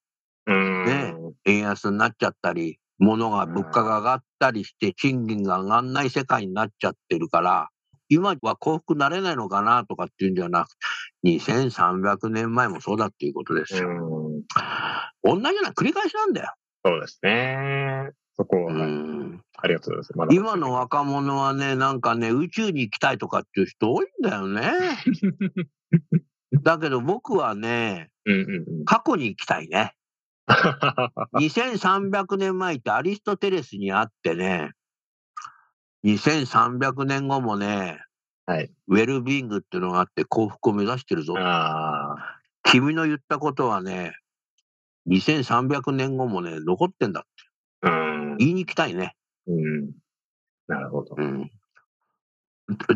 [0.47, 0.85] うん。
[0.85, 1.15] ね
[1.45, 7.69] 円安になっちゃったり、物が、物価が上がったりして、賃金が上がんない世界になっちゃってるから、
[8.09, 10.77] 今は幸福なれないのかなとかっていうんじゃなくて、
[11.25, 13.89] 2300年前もそうだっていうことですよ。
[13.89, 13.93] う
[14.39, 14.43] ん。
[15.23, 16.55] 同じような繰り返しなんだよ。
[16.85, 18.13] そうですね。
[18.39, 18.73] そこは、
[19.57, 20.35] ありがとうございます。
[20.37, 24.71] 今の若者はね、なんかね、宇宙に行きたいとかっていう人多いんだよね。
[26.63, 28.85] だけど僕はね、うんうんうん。
[28.85, 29.95] 過去に行きたいね。
[31.35, 34.71] 2300年前ってアリストテレスに会ってね、
[36.05, 38.01] 2300年後もね、
[38.47, 38.71] はい。
[38.87, 41.37] ウェルビーイングっていうのがあって幸福を目指してるぞ。
[41.37, 42.41] ああ。
[42.63, 44.17] 君の言ったことはね、
[45.09, 47.25] 2300年後もね、残ってんだっ。
[48.39, 49.17] 言いに行きたいね。
[49.47, 49.93] うん。
[50.67, 51.15] なるほど。
[51.17, 51.51] うん。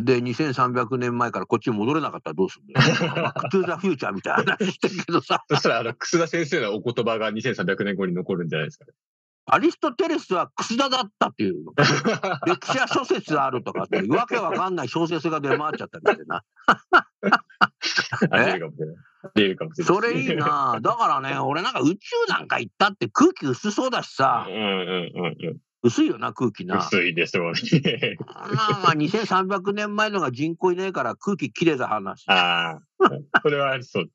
[0.04, 2.88] で、2300年前からこっちに戻れなかったらどうするんだよ。
[3.22, 8.92] バックトゥーザフューチャーみたいな話してるけどさ、そしたら、あの、楠田先生のお言葉が2300年後に残るんじゃないですかね。
[9.46, 11.72] アリストテレスは楠田だったっていうの。
[12.46, 16.44] 歴史や諸説あるとかって、わけわかんない小説が出回っちゃったみたいな。
[19.22, 19.94] ありえるかもしれない。
[19.94, 20.36] それいい。
[20.36, 25.56] なだからね、 俺なんか宇宙なんか行ったって空気薄そうだしさうん、うんうんうん。
[25.84, 26.78] 薄いよな、空気な。
[26.78, 28.16] 薄いでしょうね。
[28.20, 32.24] まあまあ、2300年前のが人口いないから空気きれいだ話。
[32.28, 32.80] ああ。
[33.42, 34.10] それはそう。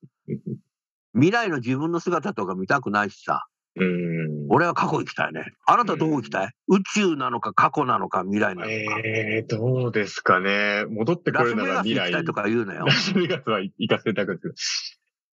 [1.13, 3.47] 未来の自分の姿とか見たくないしさ。
[3.79, 4.47] うん。
[4.49, 5.45] 俺は過去行きたいね。
[5.65, 6.51] あなたどこ行きたい？
[6.67, 8.67] 宇宙なのか過去なのか未来なのか。
[8.69, 10.85] ええー、どうですかね。
[10.89, 12.09] 戻ってこラれるスベガス行なら未来。
[12.09, 12.91] きたいとか言うなよラ。
[12.93, 14.39] スベガスは行かせたく。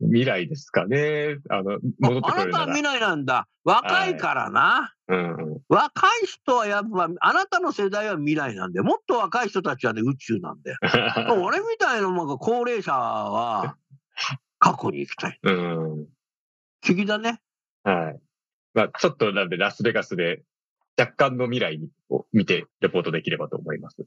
[0.00, 1.36] 未来ですかね。
[1.50, 2.66] あの、戻ってあなたはこれるなら。
[2.66, 3.48] 未来なんだ。
[3.64, 4.92] 若いからな。
[5.08, 5.60] うんうん。
[5.68, 10.78] 若い人はやっぱ、あなたの世代は未来なんで、もっと若い人たちはね、宇宙なんだよ。
[11.42, 13.76] 俺みたいななんか高齢者は
[14.58, 15.38] 過去に行きたい。
[15.44, 15.54] うん。
[15.54, 17.40] 不思議だね。
[17.84, 18.20] はい。
[18.74, 20.42] まあ、ちょっとなんで、ラスベガスで
[20.98, 24.04] 若干の未来を見てレポートできればと思います。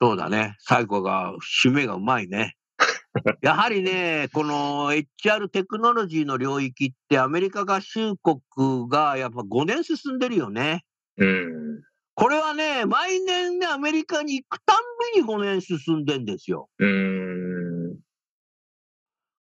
[0.00, 0.56] そうだね。
[0.60, 2.56] 最後が、締めがうまいね。
[3.42, 8.40] やはりね、この HR テクノロジーの領域ってアメリカ合衆国
[8.88, 10.84] がやっぱ5年進んでるよね。
[11.16, 11.82] うん。
[12.14, 14.76] これはね、毎年ね、アメリカに行くたん
[15.14, 16.68] びに5年進んでんですよ。
[16.78, 17.98] うーん。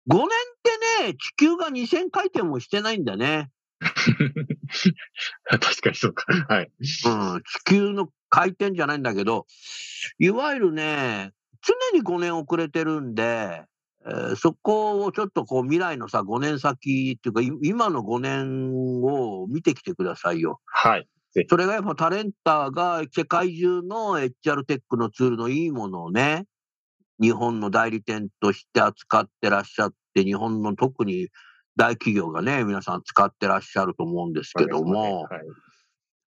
[0.08, 0.28] 5年っ
[0.98, 3.50] てね、地球が2000回転もしてないんだね。
[5.44, 6.24] 確かにそうか。
[6.48, 6.70] はい。
[6.80, 6.82] う
[7.38, 9.46] ん、地球の回転じゃないんだけど、
[10.18, 13.64] いわゆるね、常に5年遅れてるんで、
[14.04, 20.60] えーそこをちょっとこう未来のさ、5年先っていうか、い今の5年を見てきてくださいよ。
[20.66, 21.08] はい。
[21.48, 26.46] それがやっぱタレンターが世界中の HR テックのツールのいいものをね、
[27.20, 31.28] 日本の代理店として扱ってらっしゃって、日本の特に
[31.76, 35.40] 大企業がね、皆さん使ってらっしゃると思うんですけども、はい。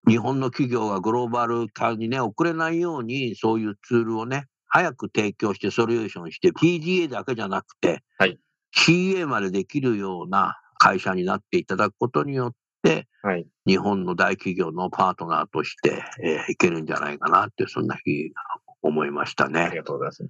[0.08, 8.38] 日本の企業がグローバル化にね、遅れないように、そういうツールをね、早く提供して、ソリューションして、PGA だけじゃなくて、はい
[8.78, 12.52] CA までできるような会社になっていただくことによっ
[12.84, 13.48] て、はい。
[13.66, 18.32] 日本の大企業のパートナーとして、えーいけるんじゃないかなって、そんなふうに
[18.82, 19.72] 思いましたありね。
[19.78, 20.28] がとうございます。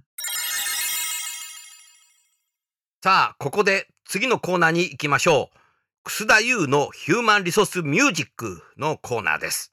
[3.06, 5.58] さあ、ここで次のコーナーに行きましょう。
[6.06, 9.72] 楠田優のヒューマンリソースミュージックのコーナーです。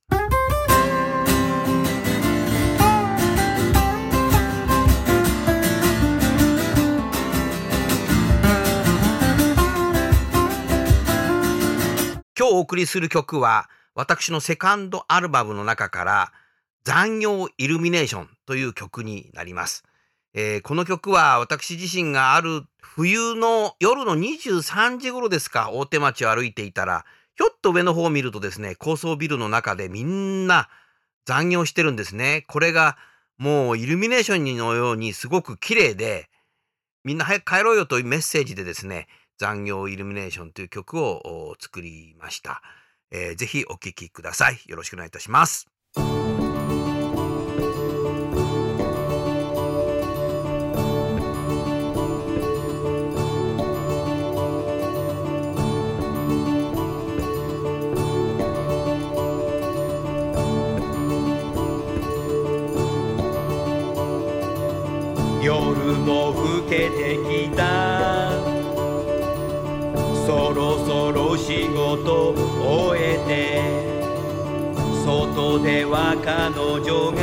[12.39, 16.33] 今日お送りする曲は私のセカンドアルバムの中から
[16.85, 19.85] 残業イルミネーションという曲になります。
[20.35, 27.05] えーこの曲は私自身がある冬の夜の23時頃ですか、大手町を歩いていたら、
[27.37, 30.69] ひょっと上の方を見るとですね、高層ビルの中でみんな
[31.25, 32.45] 残業してるんですね。
[32.49, 32.97] これが
[33.39, 36.29] もうイルミネーションのようにすごく綺麗で、
[37.05, 39.09] みんな早く帰ろうよというメッセージでですね、
[39.39, 42.63] 残業イルミネーションという曲を作りました。
[43.11, 44.61] えーぜひお聴きください。
[44.67, 45.67] よろしくお願いいたします。
[65.43, 65.51] 夜
[65.99, 67.19] も更けて
[67.51, 68.31] きた。
[70.25, 73.61] そろそろ仕事終えて
[75.05, 77.21] 外では彼女が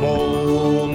[0.00, 0.89] もう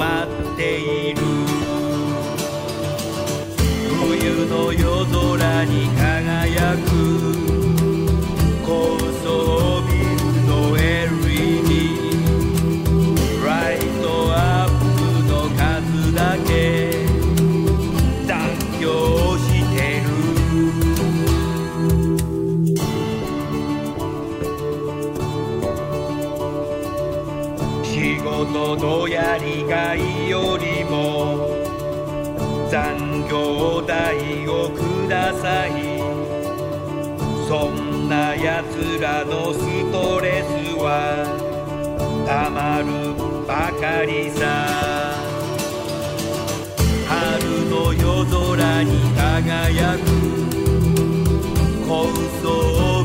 [29.67, 31.49] やりがいよりも
[32.69, 35.69] 残業代をください。
[37.47, 39.59] そんなやつらのス
[39.91, 40.47] トレス
[40.77, 41.25] は
[42.27, 42.85] たまる
[43.47, 44.43] ばかりさ。
[47.07, 50.05] 春の夜空に輝く
[51.87, 51.91] 高
[52.41, 52.43] 層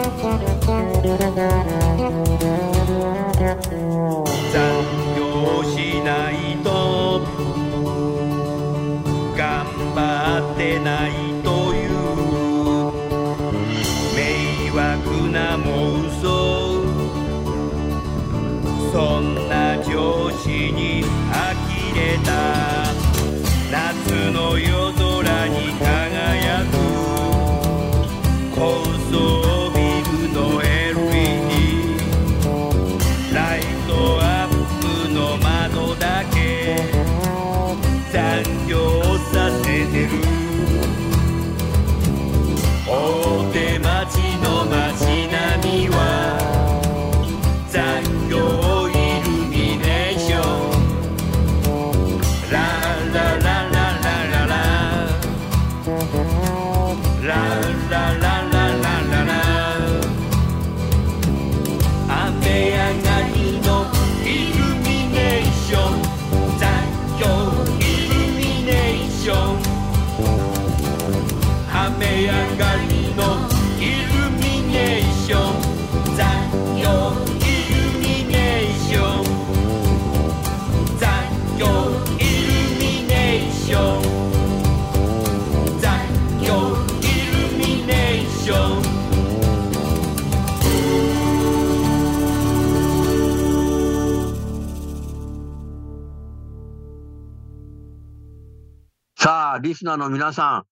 [99.23, 100.63] さあ、リスナーの皆さん、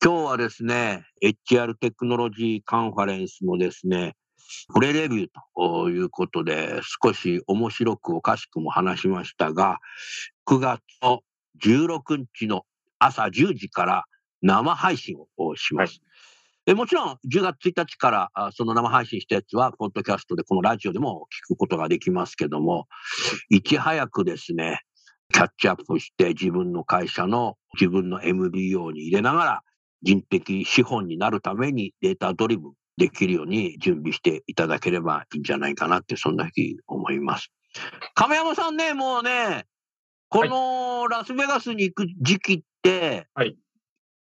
[0.00, 4.14] 今日はですね、HR テクノロジーカンファレンスのですね、
[4.72, 9.80] プレレビューということで、少し面白くおかしくも話しましたが、
[10.46, 11.22] 9月の
[11.60, 12.62] 16日の
[13.00, 14.04] 朝10時から
[14.42, 16.02] 生配信をします。
[16.64, 22.86] でもちろん10月1日からあその生配信したやつは、ポッドキャストでこのラジオでも聞くことができますけども、
[23.50, 24.82] いち早くですね、
[25.32, 29.62] キャッチアップして自分の会社の自分の MBO に入れながら
[30.02, 37.50] 人的資本になるためにデータドリブンできるように準備していただければいいんじゃないかなって、そんなふうに思います。
[38.14, 39.64] 亀山さんね、もうね、
[40.28, 43.56] このラスベガスに行く時期って、はい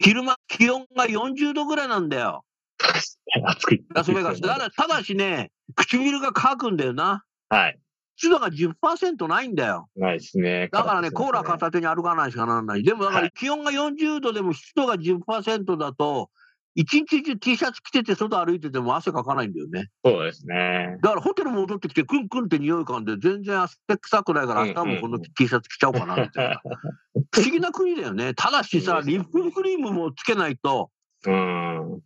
[0.04, 2.44] 昼間気温が40度ぐらいなんだよ。
[3.46, 4.42] 暑くラスベガス。
[4.42, 7.24] ただただしね、唇が乾くんだよな。
[7.50, 7.80] はい。
[8.22, 9.90] 湿度が10%ないんだよ。
[9.96, 10.70] ないですね。
[10.72, 12.84] だからね、コーラか片手に歩かないしかならない。
[12.84, 16.30] でもだかはいら気温が40度でも湿度が10%だと、
[16.76, 19.90] 一日中 T シャツ着てて外歩いてても汗かかないんだよね。
[20.06, 21.00] そうですね。
[21.02, 26.62] だからホテル戻ってきてクンクンって匂い感で全然汗臭くないから明日もこの T シャツ着ちゃおうかなみたいな。
[27.34, 28.36] 不思議な国だよね。
[28.36, 30.92] ただしさ、リップクリームもつけないと
[31.26, 32.02] うん。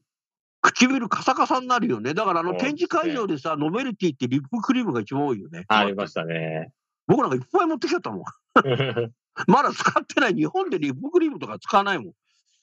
[0.72, 2.14] 唇カサカサになるよね。
[2.14, 5.66] だからあの展示会場でさ、ノベルティってリップクリームが一番多いよね。
[5.68, 6.72] ありましたね。
[7.08, 8.24] 僕なんかいっぱい持ってきちゃったもん。
[9.48, 12.14] まだ使ってない日本でリップクリームとか使わないもん。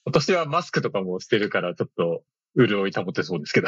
[0.05, 2.23] 今年はマスクとかもしてるから、ちょっと、
[2.55, 3.67] 潤い保てそうですけど。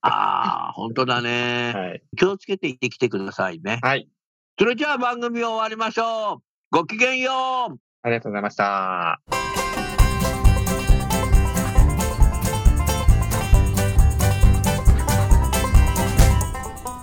[0.00, 1.72] ああ、本当だね。
[1.74, 2.02] はい。
[2.16, 3.80] 気をつけて行ってきてくださいね。
[3.82, 4.08] はい。
[4.58, 6.42] それじゃあ番組を終わりましょう。
[6.70, 7.30] ごきげんよ
[7.70, 7.78] う。
[8.02, 9.65] ありがとうございました。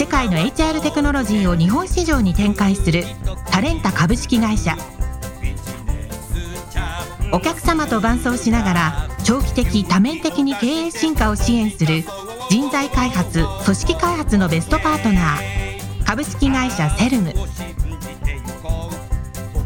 [0.00, 3.04] 世界の HR テクノロジーを日本市場に展開する
[3.50, 4.74] タレンタ株式会社。
[7.34, 12.02] お客様と伴走しながら長期的多面的に経営進化を支援する
[12.48, 16.06] 人材開発組織開発のベストパートナー。
[16.06, 17.34] 株式会社セルム。